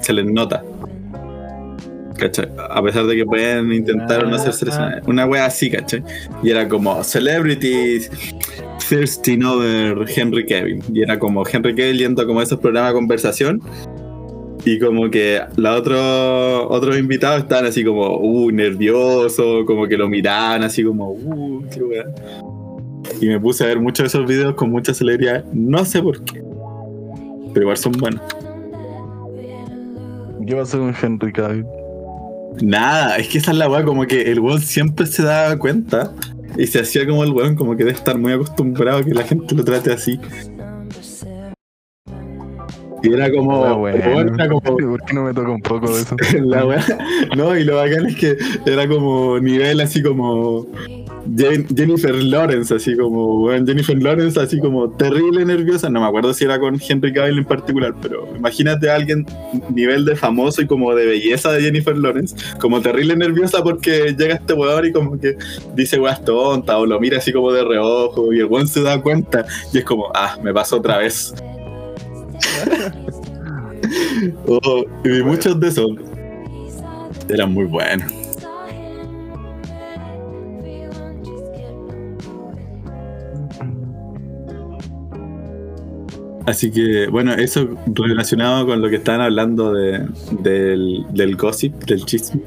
[0.00, 0.62] se les nota.
[2.16, 2.48] ¿Cachai?
[2.70, 6.02] A pesar de que pueden intentar no hacerse una, una wea así, ¿cachai?
[6.42, 8.10] Y era como celebrities
[8.90, 10.82] thirsting over Henry Cavill.
[10.92, 13.62] Y era como Henry Cavill yendo como a esos programas de conversación.
[14.64, 20.08] Y como que los otros otros invitados estaban así como, uh, nervioso, como que lo
[20.08, 22.04] miraban así como, uh, qué wea.
[23.20, 25.44] Y me puse a ver muchos de esos videos con muchas celebridades.
[25.54, 26.42] No sé por qué.
[27.54, 28.20] Pero igual son buenos.
[30.46, 31.64] ¿Qué pasó con Henry Cavill?
[32.60, 36.12] Nada, es que esa es la weá, como que el weón siempre se daba cuenta
[36.60, 39.22] y se hacía como el weón, como que debe estar muy acostumbrado a que la
[39.22, 40.20] gente lo trate así.
[43.02, 43.98] Y era como, Ah, bueno.
[44.34, 46.16] era como ¿Por qué no me toca un poco de eso?
[46.44, 46.84] la weá.
[47.34, 48.36] No, y lo bacán es que
[48.66, 50.66] era como nivel así como
[51.36, 55.88] Jen- Jennifer Lawrence, así como, Jennifer Lawrence, así como terrible nerviosa.
[55.90, 59.26] No me acuerdo si era con Henry Cavill en particular, pero imagínate a alguien
[59.74, 64.34] nivel de famoso y como de belleza de Jennifer Lawrence, como terrible nerviosa porque llega
[64.34, 65.36] este weón y como que
[65.74, 69.00] dice weas tonta o lo mira así como de reojo y el weón se da
[69.00, 71.34] cuenta y es como, ah, me pasó otra vez.
[74.46, 75.90] Oh, y muchos de esos
[77.28, 78.12] eran muy buenos.
[86.50, 90.04] Así que, bueno, eso relacionado con lo que estaban hablando de,
[90.40, 92.40] del, del gossip, del chisme.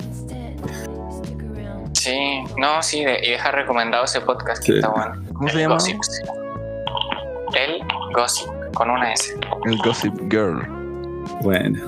[1.93, 2.17] Sí,
[2.57, 4.77] no, sí, de- y deja recomendado ese podcast que Sí.
[4.79, 5.23] está bueno.
[5.33, 5.75] ¿Cómo se El llama?
[5.75, 5.97] Gossip.
[7.55, 7.81] El
[8.13, 9.35] Gossip, con una S.
[9.65, 10.67] El Gossip Girl.
[11.41, 11.79] Bueno.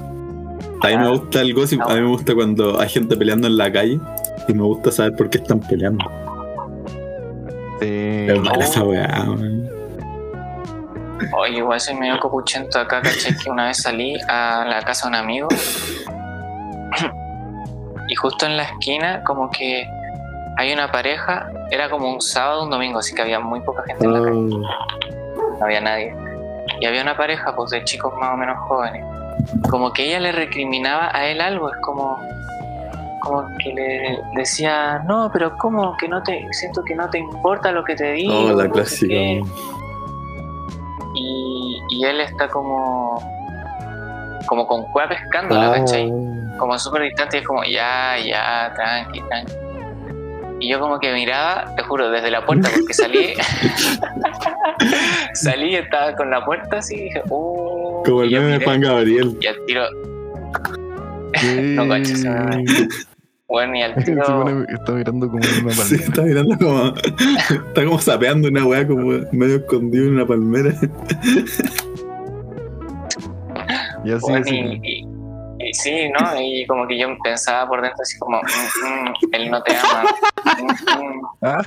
[0.83, 3.57] A mí me gusta el gossip, a mí me gusta cuando hay gente peleando en
[3.57, 3.99] la calle
[4.47, 6.05] y me gusta saber por qué están peleando.
[7.81, 7.87] Sí.
[8.29, 9.64] Es mala esa weá, weón.
[11.37, 15.09] Oye, igual soy medio copuchento acá, caché que una vez salí a la casa de
[15.09, 15.47] un amigo
[18.07, 19.87] y justo en la esquina como que
[20.57, 24.05] hay una pareja, era como un sábado, un domingo, así que había muy poca gente
[24.05, 24.67] en la calle,
[25.37, 26.15] Oh, no había nadie.
[26.79, 29.03] Y había una pareja pues de chicos más o menos jóvenes.
[29.69, 32.19] Como que ella le recriminaba a él algo, es como
[33.21, 37.71] como que le decía, no, pero ¿cómo que no te, siento que no te importa
[37.71, 38.33] lo que te digo?
[38.33, 39.07] oh, la no sé clásica.
[39.13, 39.43] qué".
[41.25, 43.19] Y, y él está como
[44.47, 46.11] como con cueva pescándola, Ah, ¿cachai?
[46.59, 49.53] Como súper distante y es como ya, ya, tranqui, tranqui.
[50.59, 53.33] Y yo como que miraba, te juro, desde la puerta, porque salí,
[55.33, 58.81] salí y estaba con la puerta así y dije, uh, como el meme de Juan
[58.81, 59.37] Gabriel.
[59.41, 59.83] y al tiro,
[61.75, 63.05] No.
[63.47, 66.05] Bueno, y al Se tiro, pone- está mirando como en una Sí, palmera.
[66.09, 66.93] está mirando como.
[67.67, 70.73] está como sapeando una weá como medio escondido en una palmera.
[74.03, 74.55] Y así, bueno, así.
[74.55, 75.15] y, y-
[75.57, 76.39] y sí, ¿no?
[76.41, 80.03] Y como que yo pensaba por dentro así como, "Mm, mm, él no te ama.
[80.59, 80.65] Mm,
[81.17, 81.21] mm".
[81.41, 81.61] Ah,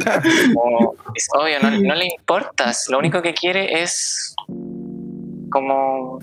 [0.54, 2.86] Como, es obvio, no, no le importas.
[2.90, 4.34] Lo único que quiere es
[5.50, 6.18] como,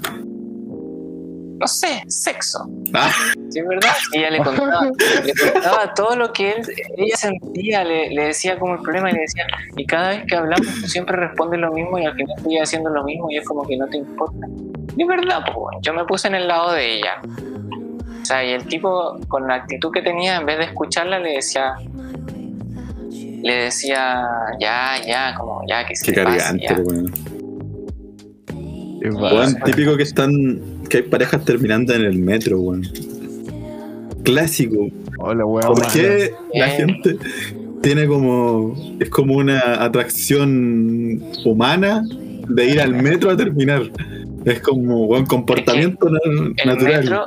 [1.60, 2.68] no sé, sexo.
[2.94, 3.12] Ah.
[3.50, 3.92] Sí, es verdad.
[4.12, 4.90] Y ella le contaba,
[5.24, 6.62] le contaba todo lo que él,
[6.98, 9.46] ella sentía, le, le decía como el problema y le decía,
[9.78, 12.90] y cada vez que hablamos tú siempre respondes lo mismo y al final estoy haciendo
[12.90, 14.48] lo mismo y es como que no te importa.
[14.98, 17.22] Y es verdad, pues bueno, yo me puse en el lado de ella.
[18.22, 21.34] O sea, y el tipo, con la actitud que tenía, en vez de escucharla, le
[21.34, 21.76] decía,
[23.44, 24.26] le decía,
[24.60, 26.82] ya, ya, como, ya, que se Qué te pase, cargante, ya.
[26.82, 27.14] weón.
[29.04, 29.66] es básico.
[29.66, 30.75] típico que están.
[30.90, 32.84] Que hay parejas terminando en el metro, weón.
[34.24, 34.88] Clásico.
[35.20, 35.68] Hola, weón.
[35.68, 35.92] ¿Por mala.
[35.94, 36.78] qué la Bien.
[36.78, 37.18] gente
[37.82, 38.76] tiene como.
[39.00, 42.04] es como una atracción humana
[42.48, 43.84] de ir al metro a terminar?
[44.46, 47.02] Es como buen comportamiento El natural.
[47.02, 47.26] metro,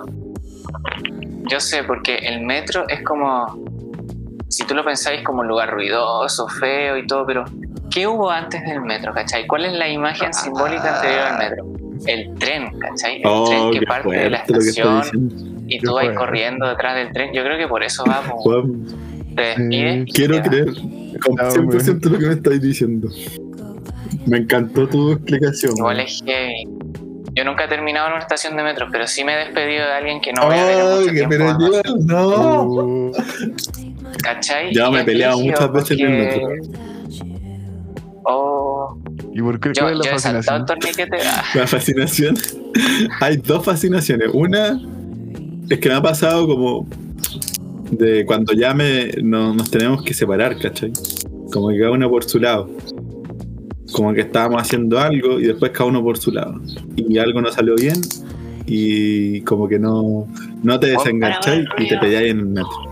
[1.51, 3.65] yo sé, porque el metro es como,
[4.49, 7.45] si tú lo pensáis como un lugar ruidoso, feo y todo, pero
[7.91, 9.47] ¿qué hubo antes del metro, cachai?
[9.49, 11.67] ¿Cuál es la imagen simbólica anterior al metro?
[12.07, 13.17] El tren, cachai?
[13.17, 16.95] El Oh, tren que qué parte de la que estación y tú vas corriendo detrás
[16.97, 17.31] del tren.
[17.35, 18.43] Yo creo que por eso vamos.
[19.37, 20.09] Te despides.
[20.09, 20.67] y quiero creer
[21.21, 23.09] con No, 100% lo que me estáis diciendo.
[24.27, 25.75] Me encantó tu explicación.
[25.77, 26.65] Igual es heavy.
[27.35, 29.93] Yo nunca he terminado en una estación de metro, pero sí me he despedido de
[29.93, 31.29] alguien que no voy a ver en Ay, mucho que tiempo.
[31.31, 32.63] pero yo no.
[32.65, 33.13] Uh,
[34.23, 34.75] ¿Cachai?
[34.75, 36.79] Ya me he peleado muchas veces en el porque-
[38.31, 38.98] Oh,
[39.39, 39.69] ¿Y por qué?
[39.73, 40.67] yo, ¿Cuál es la fascinación?
[41.55, 42.37] La fascinación.
[43.21, 44.31] Hay dos fascinaciones.
[44.33, 44.81] Una
[45.71, 46.89] es que me ha pasado como
[47.93, 50.93] de cuando ya me, no- nos tenemos que separar, ¿cachai?
[51.53, 52.69] Como que cada uno por su lado.
[53.93, 56.61] Como que estábamos haciendo algo y después cada uno por su lado.
[56.97, 58.01] Y algo no salió bien
[58.67, 60.27] y como que no,
[60.65, 62.88] no te Pon desengancháis y te peleáis en el metro.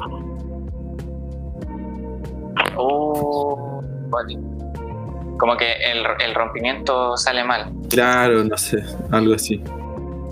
[5.39, 8.79] Como que el, el rompimiento sale mal, Claro, no sé,
[9.11, 9.63] algo así.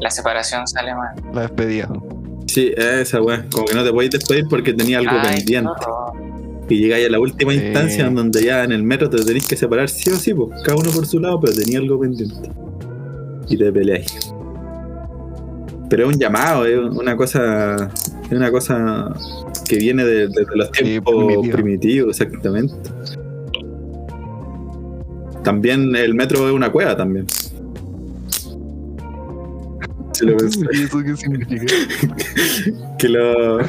[0.00, 1.14] la separación sale mal.
[1.32, 1.88] La despedida.
[2.46, 3.44] Sí, esa weá.
[3.52, 5.70] Como que no te podéis despedir porque tenía algo Ay, pendiente.
[6.68, 7.58] Y llegáis a la última Sí.
[7.58, 10.62] instancia en donde ya en el metro te tenéis que separar sí o sí, pues,
[10.62, 12.48] cada uno por su lado, pero tenía algo pendiente.
[13.48, 14.32] Y te peleáis.
[15.90, 17.90] Pero es un llamado, es una cosa.
[18.24, 19.12] Es una cosa
[19.68, 21.52] que viene de, de los Sí, tiempos primitivo.
[21.56, 22.74] primitivos, exactamente.
[25.44, 27.26] También el metro es una cueva también.
[30.12, 30.66] Si lo pensáis.
[30.72, 31.66] ¿Y eso qué significa?
[32.98, 33.58] que lo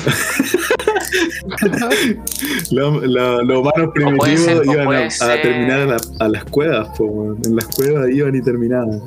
[2.72, 4.88] Los, los- los humanos ser- primitivos iban
[5.32, 9.02] a, terminar a, la- a las cuevas, po, en las cuevas iban y terminaban.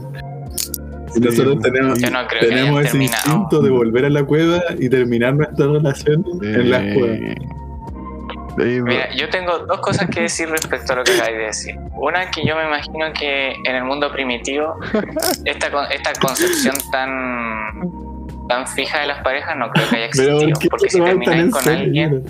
[1.16, 3.16] Y nosotros Sí, tenemos, no tenemos ese terminado.
[3.24, 7.18] instinto de volver a la cueva y terminar nuestra relación en las Eh, cuevas.
[8.58, 11.76] Sí, Mira, yo tengo dos cosas que decir respecto a lo que acabáis de decir.
[11.96, 14.76] Una, que yo me imagino que en el mundo primitivo,
[15.44, 20.38] esta, esta concepción tan, tan fija de las parejas no creo que haya existido.
[20.38, 21.84] ¿por qué porque si termináis con serio?
[21.84, 22.24] alguien.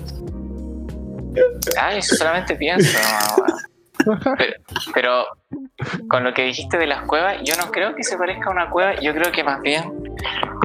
[1.81, 2.99] Ay, eso solamente pienso.
[2.99, 3.59] no, weón.
[4.39, 4.55] pero,
[4.95, 5.27] pero
[6.09, 8.71] con lo que dijiste de las cuevas, yo no creo que se parezca a una
[8.71, 9.98] cueva, yo creo que más bien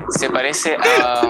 [0.09, 1.21] se parece a,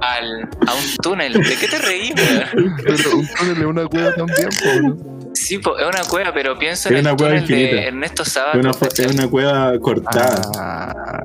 [0.00, 1.32] al, a un túnel.
[1.34, 2.74] ¿De qué te weón?
[2.84, 4.96] Pero un túnel es una cueva también, po, ¿no?
[5.34, 7.82] Sí, po, es una cueva, pero pienso en Es el una cueva túnel de infinita.
[7.88, 8.58] Ernesto Es Sábato.
[8.58, 10.42] una, fu- es una cueva cortada.
[10.58, 11.20] Ah,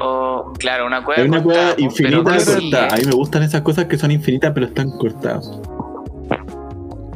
[0.00, 1.22] O, claro, una cueva.
[1.22, 2.86] es una cortada, cueva infinita pero que sí, cortada.
[2.86, 2.90] ¿eh?
[2.92, 5.50] A mí me gustan esas cosas que son infinitas pero están cortadas.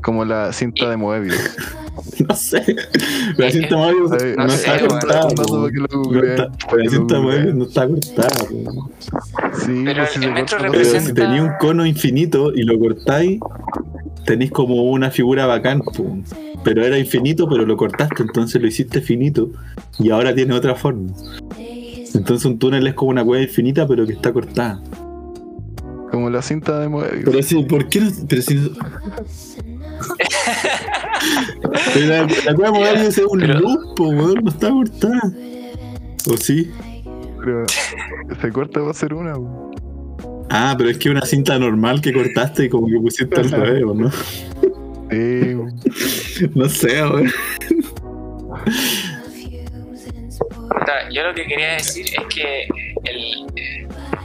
[0.03, 1.57] como la cinta de Moebius.
[2.29, 2.77] No sé.
[3.37, 5.29] La cinta Mobius Ay, no, no está cortada.
[5.29, 8.29] Que lo No está- cortada.
[9.65, 13.39] Sí, Pero pues si el metro Pero si tenéis un cono infinito y lo cortáis,
[14.27, 15.81] tenéis como una figura bacán.
[15.81, 16.19] po.
[16.65, 19.51] Pero era infinito, pero lo cortaste, entonces lo hiciste finito
[19.99, 21.13] y ahora tiene otra forma.
[22.15, 24.81] Entonces un túnel es como una cueva infinita, pero que está cortada.
[26.11, 27.25] Como la cinta de Moebius.
[27.25, 28.11] Pero sí, ¿por qué no?
[28.29, 29.72] Pero si no- Pero
[32.07, 35.33] la, la cueva Mobius es un Pero- loop, weón, no está cortada.
[36.31, 36.71] ¿O sí?
[37.45, 37.65] Pero
[38.41, 39.35] se corta va a ser una.
[39.35, 39.71] po.
[40.51, 43.85] Ah, pero es que una cinta normal que cortaste y como que pusiste al revés,
[43.85, 44.11] ¿o ¿no?
[45.11, 46.49] Sí.
[46.55, 47.31] No sé, weón.
[51.13, 52.65] Yo lo que quería decir es que
[53.05, 53.47] el,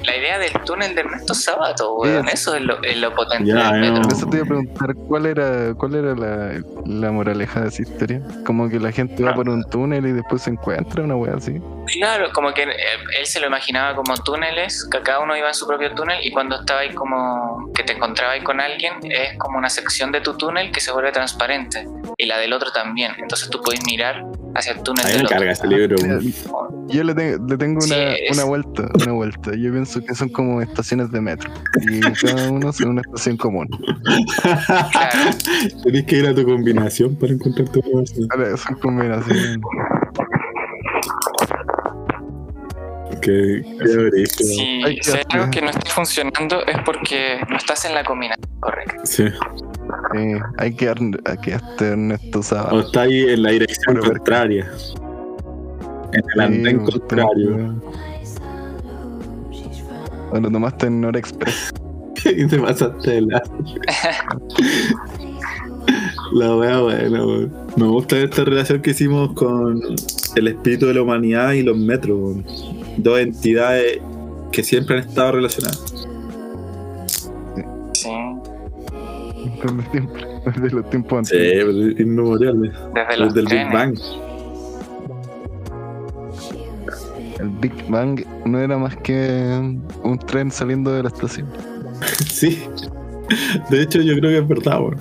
[0.08, 3.72] la idea del túnel de Ernesto Sábato, weón, eso es lo, es lo potente Ya,
[3.74, 3.88] del no.
[3.88, 4.01] metro.
[4.03, 7.82] Por eso te iba a preguntar cuál era, cuál era la, la moraleja de esa
[7.84, 8.22] historia.
[8.45, 11.62] Como que la gente va por un túnel y después se encuentra una wea así.
[11.93, 12.76] Claro, como que eh,
[13.20, 16.32] él se lo imaginaba como túneles, que cada uno iba en su propio túnel y
[16.32, 20.22] cuando estaba ahí como que te encontrabas ahí con alguien, es como una sección de
[20.22, 21.86] tu túnel que se vuelve transparente
[22.18, 23.14] y la del otro también.
[23.18, 24.24] Entonces tú puedes mirar
[24.55, 25.95] hacia el túnel A mí me carga ese libro.
[26.89, 29.51] Yo le, tengo- le tengo Sí, una, es- una vuelta, una vuelta.
[29.55, 31.51] Yo pienso que son como estaciones de metro.
[31.81, 33.67] Y cada uno es una estación común.
[34.43, 35.19] Claro.
[35.83, 38.27] Tenés que ir a tu combinación para encontrar tu persona.
[38.31, 39.57] Ahora, son combinaciones.
[43.21, 44.25] Qué, qué.
[44.27, 48.47] Si, Hay si algo que no esté funcionando es porque no estás en la combinación
[48.59, 49.05] correcta.
[49.05, 49.25] Sí.
[50.14, 50.20] Sí,
[50.58, 52.41] hay que hay que este Ernesto
[52.72, 54.72] O está ahí en la dirección Pero, contraria.
[56.14, 57.82] En el andén contrario.
[60.32, 61.74] Bueno, tomaste en Nora Express.
[62.26, 63.43] y te pasaste de la.
[66.34, 67.26] La wea buena.
[67.78, 69.82] Me gusta esta relación que hicimos con
[70.36, 72.38] el espíritu de la humanidad y los metros.
[72.97, 73.99] Dos entidades
[74.51, 75.86] que siempre han estado relacionadas.
[79.76, 81.76] Desde, siempre, desde los tiempos Sí, antiguos.
[81.76, 82.74] pero inmemoriales.
[82.93, 83.74] desde los Desde el Big.
[83.74, 83.99] Bang.
[87.39, 91.47] El Big Bang no era más que un tren saliendo de la estación.
[92.28, 92.63] Sí.
[93.70, 94.97] De hecho, yo creo que es verdad, weón.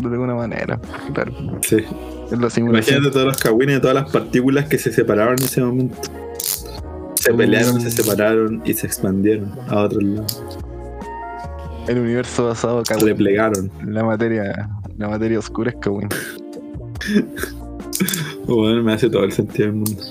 [0.00, 0.78] De alguna manera.
[1.14, 1.32] Claro.
[1.62, 1.78] Sí.
[2.30, 5.96] Imagínate todos los cagüines y todas las partículas que se separaron en ese momento.
[7.14, 10.58] Se pelearon, se separaron y se expandieron a otros lados.
[11.88, 12.96] El universo basado acá.
[12.96, 13.70] Replegaron.
[13.84, 14.70] La materia.
[14.98, 16.08] La materia oscura es Kawin.
[18.46, 20.02] Bueno, me hace todo el sentido del mundo.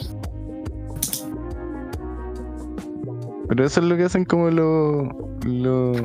[3.48, 5.08] Pero eso es lo que hacen como los.
[5.46, 5.98] Los.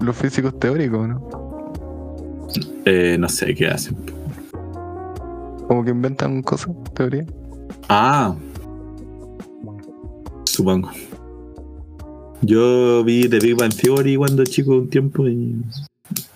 [0.00, 1.72] Los físicos teóricos, ¿no?
[2.84, 3.96] Eh, no sé qué hacen.
[5.66, 7.26] Como que inventan cosas, teoría.
[7.88, 8.34] Ah.
[10.44, 10.90] Supongo.
[12.46, 15.56] Yo vi The Big Bang Theory cuando chico un tiempo y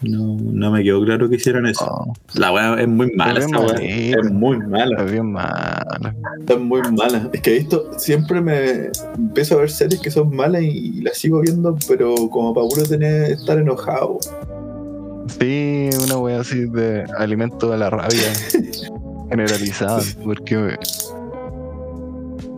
[0.02, 1.84] no, no me quedó claro que hicieran eso.
[1.84, 3.78] Oh, La weá es muy mala, Es esa weá.
[3.80, 5.04] Es muy mala.
[5.04, 6.14] es bien mala.
[6.48, 7.30] Es muy mala.
[7.32, 11.40] Es que esto siempre me empiezo a ver series que son malas y las sigo
[11.40, 14.18] viendo, pero como para puro tener estar enojado.
[15.38, 18.32] Sí, una wea así de alimento de la rabia
[19.30, 20.74] generalizada, porque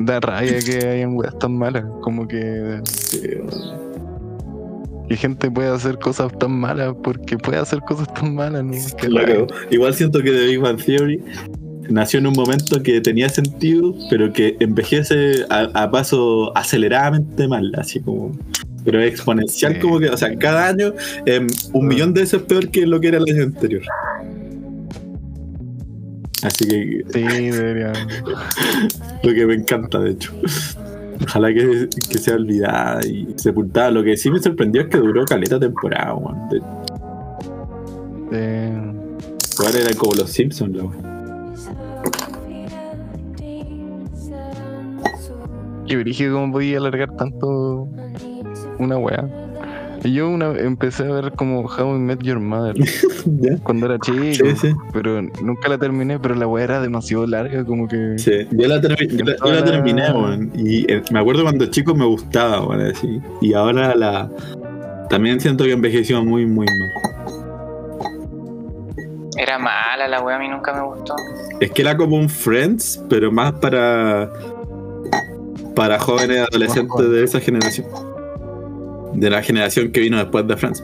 [0.05, 2.81] da rabia que hayan weas tan malas, como que,
[5.09, 8.73] que gente puede hacer cosas tan malas porque puede hacer cosas tan malas, ¿no?
[8.97, 9.47] Cagó.
[9.71, 11.23] Igual siento que The Big Bang Theory
[11.91, 17.73] nació en un momento que tenía sentido, pero que envejece a, a paso aceleradamente mal,
[17.77, 18.33] así como
[18.85, 19.81] Pero es exponencial Sí.
[19.81, 20.93] como que, o sea, cada año
[21.27, 21.89] em, un Ah.
[21.89, 23.83] millón de veces peor que lo que era el año anterior.
[26.43, 27.93] Así que Sí, debería.
[29.23, 30.33] lo que me encanta, de hecho.
[31.25, 33.91] Ojalá que, que sea olvidada y sepultada.
[33.93, 36.49] Lo que sí me sorprendió es que duró caleta temporada, weón.
[36.49, 36.63] De-
[38.33, 38.93] eh,
[39.59, 41.13] Ahora era como los Simpsons, la weón.
[45.87, 47.89] Qué brígido cómo podía alargar tanto
[48.79, 49.29] una weá.
[50.05, 52.75] Y yo una, empecé a ver como How I Met Your Mother
[53.27, 53.57] ¿Ya?
[53.63, 54.73] cuando era chico, Sí, sí.
[54.93, 58.15] pero nunca la terminé, pero la weá era demasiado larga, como que...
[58.19, 60.51] Sí, yo la, termi- yo la- yo la terminé, weón.
[60.57, 63.21] Y eh, me acuerdo cuando chico me gustaba, weón, así.
[63.41, 64.29] Y ahora la.
[65.09, 66.91] También siento que envejeció muy, muy mal.
[69.39, 71.15] Era mala la wea, a mí nunca me gustó.
[71.61, 74.31] Es que era como un Friends, pero más para.
[75.75, 77.87] Para jóvenes adolescentes de esa generación.
[79.15, 80.83] De la generación que vino después de Friends.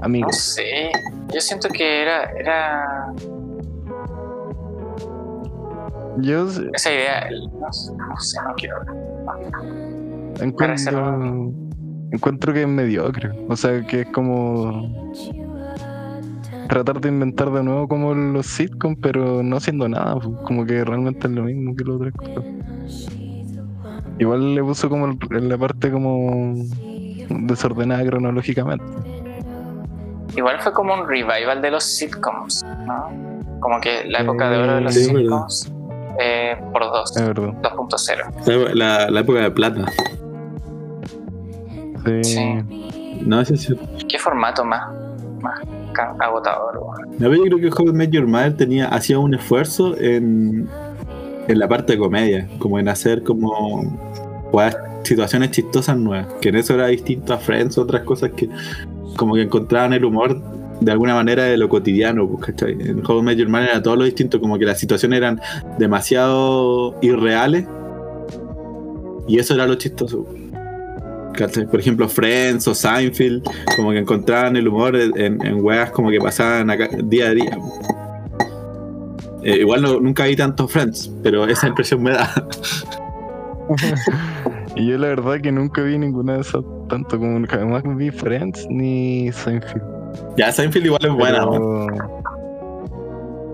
[0.00, 0.90] Amigo, No sé.
[1.32, 3.12] Yo siento que era, era
[6.18, 7.28] yo esa idea.
[7.58, 8.76] No, sé, no sé, no quiero.
[10.40, 11.52] encuentro,
[12.10, 13.30] encuentro que es mediocre.
[13.48, 15.12] O sea, que es como
[16.68, 20.84] tratar de inventar de nuevo como los sitcoms, pero no haciendo nada, pues, como que
[20.84, 22.44] realmente es lo mismo que los otras cosas.
[24.18, 26.54] Igual le puso como el- en la parte como
[27.28, 28.84] desordenada cronológicamente.
[30.36, 33.10] Igual fue como un revival de los sitcoms, ¿no?
[33.60, 35.22] Como que la época de oro de los Sí, es verdad.
[35.48, 35.72] sitcoms
[36.20, 37.52] eh, por dos, Es verdad.
[37.62, 38.74] 2.0.
[38.74, 39.84] La, la época de plata.
[42.04, 42.24] Sí.
[42.24, 43.20] Sí.
[43.26, 43.74] No, ese sí.
[44.08, 44.82] ¿Qué formato más,
[45.40, 45.60] más
[46.18, 46.80] agotador?
[47.18, 50.68] No, yo creo que How Met Your Mother tenía, hacía un esfuerzo en,
[51.48, 53.80] en la parte de comedia, como en hacer como
[54.52, 58.48] weas, situaciones chistosas nuevas, que en eso era distinto a Friends, otras cosas que
[59.16, 60.40] como que encontraban el humor
[60.80, 62.72] de alguna manera de lo cotidiano, pues, ¿cachai?
[62.72, 65.40] En How I Mother era todo lo distinto, como que las situaciones eran
[65.78, 67.66] demasiado irreales
[69.28, 70.26] y eso era lo chistoso.
[71.34, 71.66] ¿cachai?
[71.66, 73.42] Por ejemplo, Friends o Seinfeld,
[73.76, 77.58] como que encontraban el humor en, en weas como que pasaban acá día a día.
[79.44, 82.30] Eh, igual no- nunca vi tantos Friends, pero esa impresión me da.
[84.76, 88.66] y yo la verdad que nunca vi ninguna de esas, tanto como jamás vi Friends
[88.70, 89.82] ni Seinfeld.
[90.36, 91.86] ya, Seinfeld igual es buena, Pero-.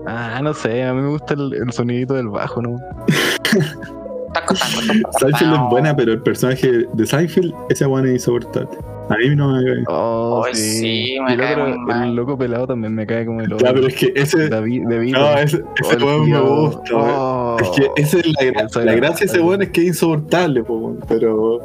[0.07, 2.77] Ah, no sé, a mí me gusta el, el sonidito del bajo, ¿no?
[5.19, 8.69] Seinfeld es buena, pero el personaje de Seinfeld, ese weón es insoportable.
[9.09, 9.83] A mí no me cae.
[9.87, 11.17] Oh, Ay, sí.
[11.25, 12.09] me el cae otro, muy mal.
[12.09, 14.49] el loco pelado también me cae como el Ya, pero es que ese.
[14.49, 15.13] David, David.
[15.13, 16.91] No, ese, ese weón me gusta.
[16.93, 17.57] Oh.
[17.59, 19.87] Es que esa es la, gra- Eso la gracia de ese weón es que es
[19.87, 21.61] insoportable, po, pero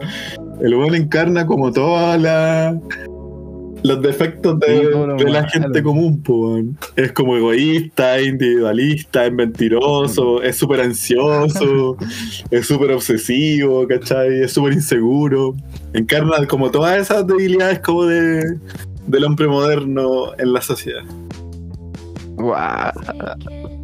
[0.61, 2.78] el weón encarna como toda la
[3.85, 6.78] los defectos de, Sí, la gente común, weón.
[6.97, 11.99] Es como egoísta, es individualista, es mentiroso, es súper ansioso,
[12.51, 14.43] es súper obsesivo, ¿cachai?
[14.43, 15.55] Es súper inseguro.
[15.93, 18.59] Encarna como todas esas debilidades como de
[19.07, 21.05] del hombre moderno en la sociedad.
[22.37, 22.91] Guau.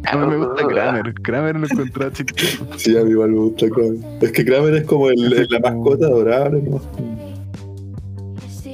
[0.07, 1.13] A mí me gusta Kramer.
[1.13, 2.67] Kramer lo encontré chistoso.
[2.75, 3.99] Sí, a mí igual me gusta Kramer.
[4.19, 7.30] Es que Kramer es como el, la mascota adorable, ¿no?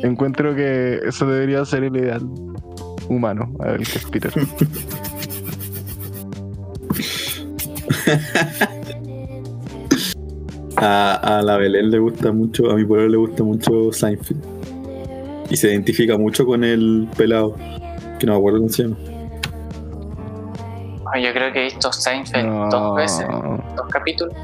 [0.03, 2.21] Encuentro que eso debería ser el ideal
[3.09, 4.31] humano, a ver que es Peter.
[10.77, 14.43] A, a la Belén le gusta mucho, a mi pueblo le gusta mucho Seinfeld.
[15.49, 17.55] Y se identifica mucho con el pelado,
[18.19, 18.97] que no me acuerdo cómo se llama.
[21.13, 22.69] Ay, Yo creo que he visto Seinfeld No.
[22.69, 23.25] dos veces,
[23.75, 24.35] dos capítulos.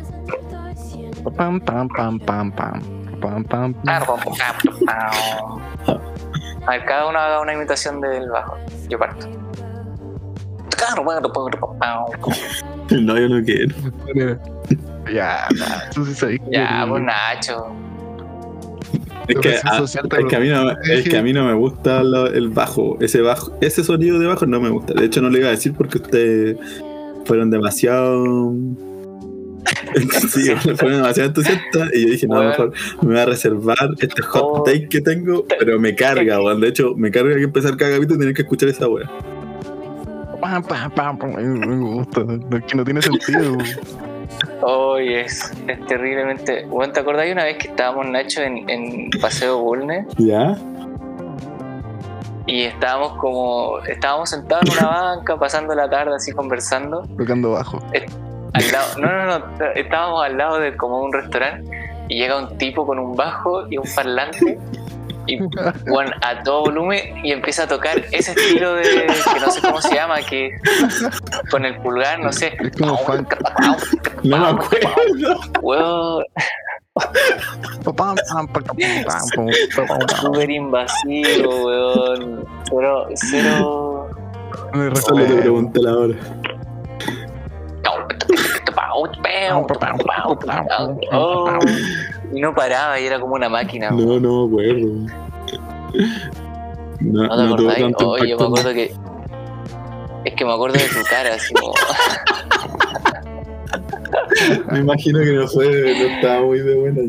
[1.38, 2.82] Pam, pam, pam, pam, pam.
[3.24, 3.84] Pam, pam, pam.
[6.68, 8.58] A ver, cada uno haga una imitación del bajo.
[8.90, 9.28] Yo parto.
[12.92, 13.76] No, yo no quiero.
[15.14, 15.48] Ya,
[16.06, 17.66] sí sabes Ya, pues Nacho.
[19.28, 19.78] Es que, a,
[20.20, 22.98] es que a mí no, es que a mí no me gusta lo- el bajo.
[23.02, 24.94] Ese bajo, ese sonido de bajo no me gusta.
[24.94, 26.58] De hecho, no le iba a decir porque ustedes
[27.26, 28.54] fueron demasiado.
[30.30, 31.90] sí, fueron demasiado entusiastas.
[31.94, 32.50] Y yo dije, no, Bueno.
[32.50, 34.64] mejor me voy a reservar este hot Oh.
[34.64, 36.60] take que tengo, pero me carga, weón.
[36.62, 39.10] De hecho, me carga que empezar cada capítulo y tener que escuchar esa wea.
[40.42, 41.34] Pam, pam, pam, pam.
[41.38, 42.24] Ay, Me gusta.
[42.24, 43.58] No, es que no tiene sentido.
[44.62, 46.66] Hoy es, es terriblemente.
[46.66, 50.06] Bueno, ¿te acordás una vez que estábamos Nacho en, en Paseo Bulnes?
[50.18, 50.58] ¿Ya?
[52.46, 53.80] Y estábamos como.
[53.88, 57.04] Estábamos sentados en una banca, pasando la tarde así conversando.
[57.18, 57.80] Tocando bajo.
[58.54, 59.46] Al lado, no, no, no,
[59.76, 61.70] estábamos al lado de como un restaurante
[62.10, 64.60] y llega un tipo con un bajo y un parlante
[65.26, 65.40] y
[65.90, 69.82] bueno, a todo volumen y empieza a tocar ese estilo de que no sé cómo
[69.82, 70.52] se llama, que
[71.50, 72.58] con el pulgar, no sé.
[72.60, 73.00] Es como.
[74.24, 75.40] No me acuerdo.
[75.62, 76.24] Weón,
[76.94, 78.64] Pam, pam, pam, pam,
[79.06, 80.08] pam, pam.
[80.22, 82.46] súper invasivo, weón.
[82.70, 84.10] Pero cero.
[84.74, 86.16] Me Solo te refiero- pregunté la hora.
[92.34, 93.92] Y no paraba y era como una máquina.
[93.92, 94.88] No, no me acuerdo.
[97.00, 97.80] No, ¿No te no acordáis?
[97.80, 98.94] tanto yo me acuerdo que.
[100.26, 101.74] Es que me acuerdo de tu cara, así como.
[104.72, 107.02] Me imagino que no fue, no estaba muy de buena.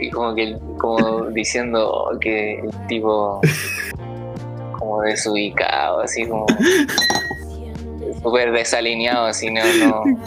[0.00, 0.56] Y como que.
[0.78, 3.40] Como diciendo que el tipo.
[4.78, 6.46] Como desubicado, así como.
[8.22, 9.60] Súper desalineado, así, no.
[9.86, 10.04] no.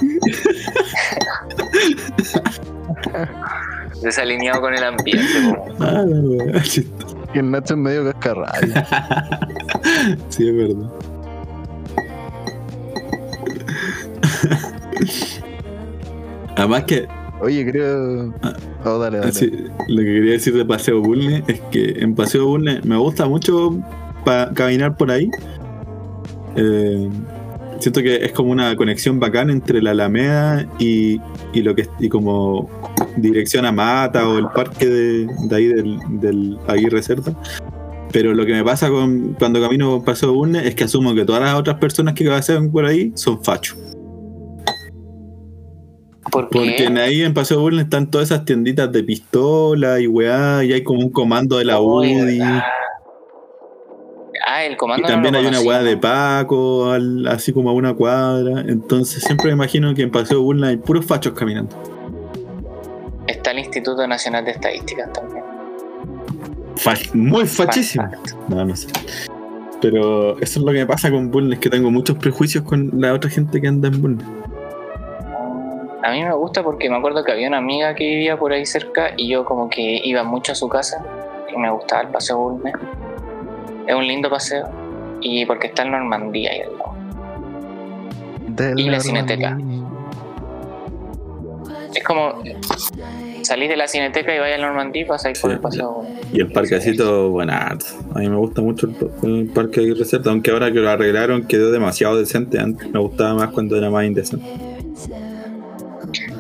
[4.02, 5.66] desalineado con el ambiente, como.
[5.80, 6.04] Ah,
[7.34, 8.88] Y el Nacho es medio cascarrabias.
[10.30, 10.90] sí, es verdad.
[16.56, 17.08] Además que
[17.42, 18.34] Oye, creo.
[18.86, 19.32] Oh, dale, dale.
[19.32, 19.50] sí,
[19.88, 23.76] lo que quería decir de Paseo Bulne es que en Paseo Bulne me gusta mucho
[24.24, 25.32] pa- caminar por ahí.
[26.56, 27.10] Eh,
[27.82, 31.20] siento que es como una conexión bacán entre la Alameda y,
[31.54, 32.70] y lo que y como
[33.18, 37.36] dirección a Mata o el parque de, de ahí del, del Aguirre Cerda.
[38.12, 41.26] Pero lo que me pasa con cuando camino por Paseo Bulne es que asumo que
[41.26, 43.78] todas las otras personas que pasean por ahí son fachos.
[46.32, 50.64] ¿Por Porque en ahí en Paseo Bulnes están todas esas tienditas de pistola y weá,
[50.64, 52.40] y hay como un comando de la Oye, UDI.
[52.40, 52.64] ¿verdad?
[54.54, 55.08] Ah, el Y comando.
[55.08, 58.62] no también hay una weá de Paco, al- así como a una cuadra.
[58.68, 61.76] Entonces siempre me imagino que en Paseo Bulnes hay puros fachos caminando.
[63.28, 65.44] Está el Instituto Nacional de Estadísticas también.
[66.76, 68.10] Fa- muy fachísimo.
[68.50, 68.88] No, no sé.
[69.82, 73.14] Pero eso es lo que me pasa con Bulnes, que tengo muchos prejuicios con la
[73.14, 74.26] otra gente que anda en Bulnes.
[76.04, 78.66] A mí me gusta porque me acuerdo que había una amiga que vivía por ahí
[78.66, 81.04] cerca y yo como que iba mucho a su casa
[81.54, 82.74] y me gustaba el paseo Bulnes.
[83.88, 84.70] Es un lindo paseo
[85.22, 86.96] y porque está en Normandía ahí al lado.
[88.50, 89.58] De Y la Cineteca.
[91.94, 92.42] Es como
[93.44, 96.06] salís de la cineteca y vais al Normandía y pasáis por el paseo.
[96.32, 97.86] Y el parquecito, buenato.
[98.16, 98.88] A mí me gusta mucho
[99.24, 102.60] el parque de Reserva, aunque ahora que lo arreglaron quedó demasiado decente.
[102.60, 104.46] Antes me gustaba más cuando era más indecente.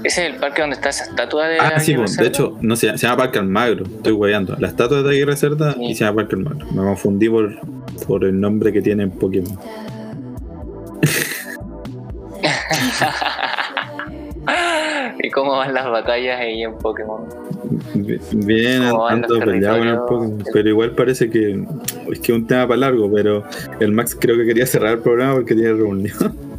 [0.03, 1.59] Ese es el parque donde está esa estatua de.
[1.59, 4.55] Ah, sí, de hecho, no se, se llama Parque Almagro, estoy hueveando.
[4.59, 5.85] La estatua de Aguirre Cerda Sí.
[5.85, 6.65] y se llama Parque Almagro.
[6.71, 7.51] Me confundí por,
[8.07, 9.57] por el nombre que tiene en Pokémon.
[15.23, 17.21] ¿Y cómo van las batallas ahí en Pokémon?
[18.33, 19.97] Bien, los peleado con el.
[19.99, 20.43] Pokémon.
[20.51, 21.63] Pero igual parece que
[22.11, 23.43] es que es un tema para largo, pero
[23.79, 26.15] el Max creo que quería cerrar el programa porque tiene reunión.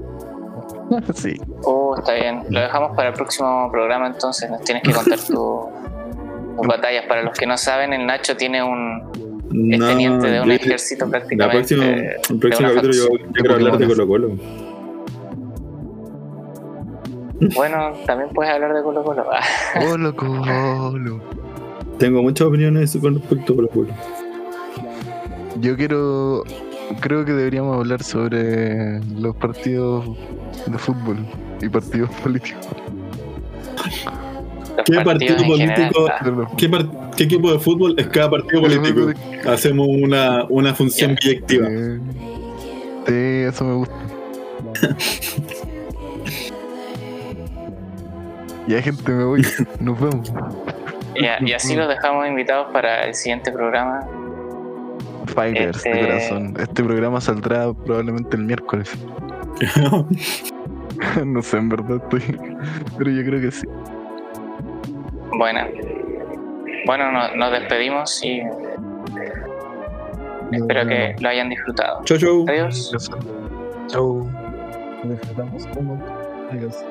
[1.14, 1.32] Sí.
[1.64, 2.42] Oh, está bien.
[2.50, 4.50] Lo dejamos para el próximo programa entonces.
[4.50, 5.68] Nos tienes que contar tu-
[6.56, 7.06] tus batallas.
[7.06, 9.02] Para los que no saben, el Nacho tiene un
[9.72, 11.56] es No, teniente de un yo- ejército la prácticamente.
[11.76, 14.30] próxima, de el próximo capítulo yo, yo quiero hablar de Colo Colo.
[17.54, 19.24] Bueno, también puedes hablar de Colo Colo.
[19.88, 21.20] Colo, colo.
[21.98, 23.88] Tengo muchas opiniones con respecto a Colo Colo.
[25.60, 26.44] Yo quiero.
[27.00, 30.04] Creo que deberíamos hablar sobre los partidos
[30.66, 31.16] de fútbol
[31.62, 32.66] y partidos políticos.
[34.84, 36.06] ¿Qué partido político?
[36.56, 39.10] ¿Qué, par- qué equipo de fútbol es cada partido político?
[39.48, 41.68] Hacemos una, una función directiva.
[41.68, 42.00] Sí,
[43.06, 43.14] Sí,
[43.48, 43.94] eso me gusta.
[48.68, 49.46] ya, gente, me voy.
[49.80, 50.32] Nos vemos.
[51.16, 54.06] y, y así los dejamos invitados para el siguiente programa.
[55.34, 56.54] Fighters de Este- corazón.
[56.58, 58.90] Este programa saldrá probablemente el miércoles.
[61.24, 62.38] no sé, en verdad estoy.
[62.98, 63.66] Pero yo creo que sí.
[65.38, 65.60] Bueno,
[66.86, 68.40] bueno, no- nos despedimos y
[70.52, 72.04] espero que lo hayan disfrutado.
[72.04, 72.44] chau, chau.
[72.48, 72.92] Adiós.
[73.88, 74.28] Chau.
[75.04, 76.12] Disfrutamos un montón.
[76.50, 76.84] Adiós.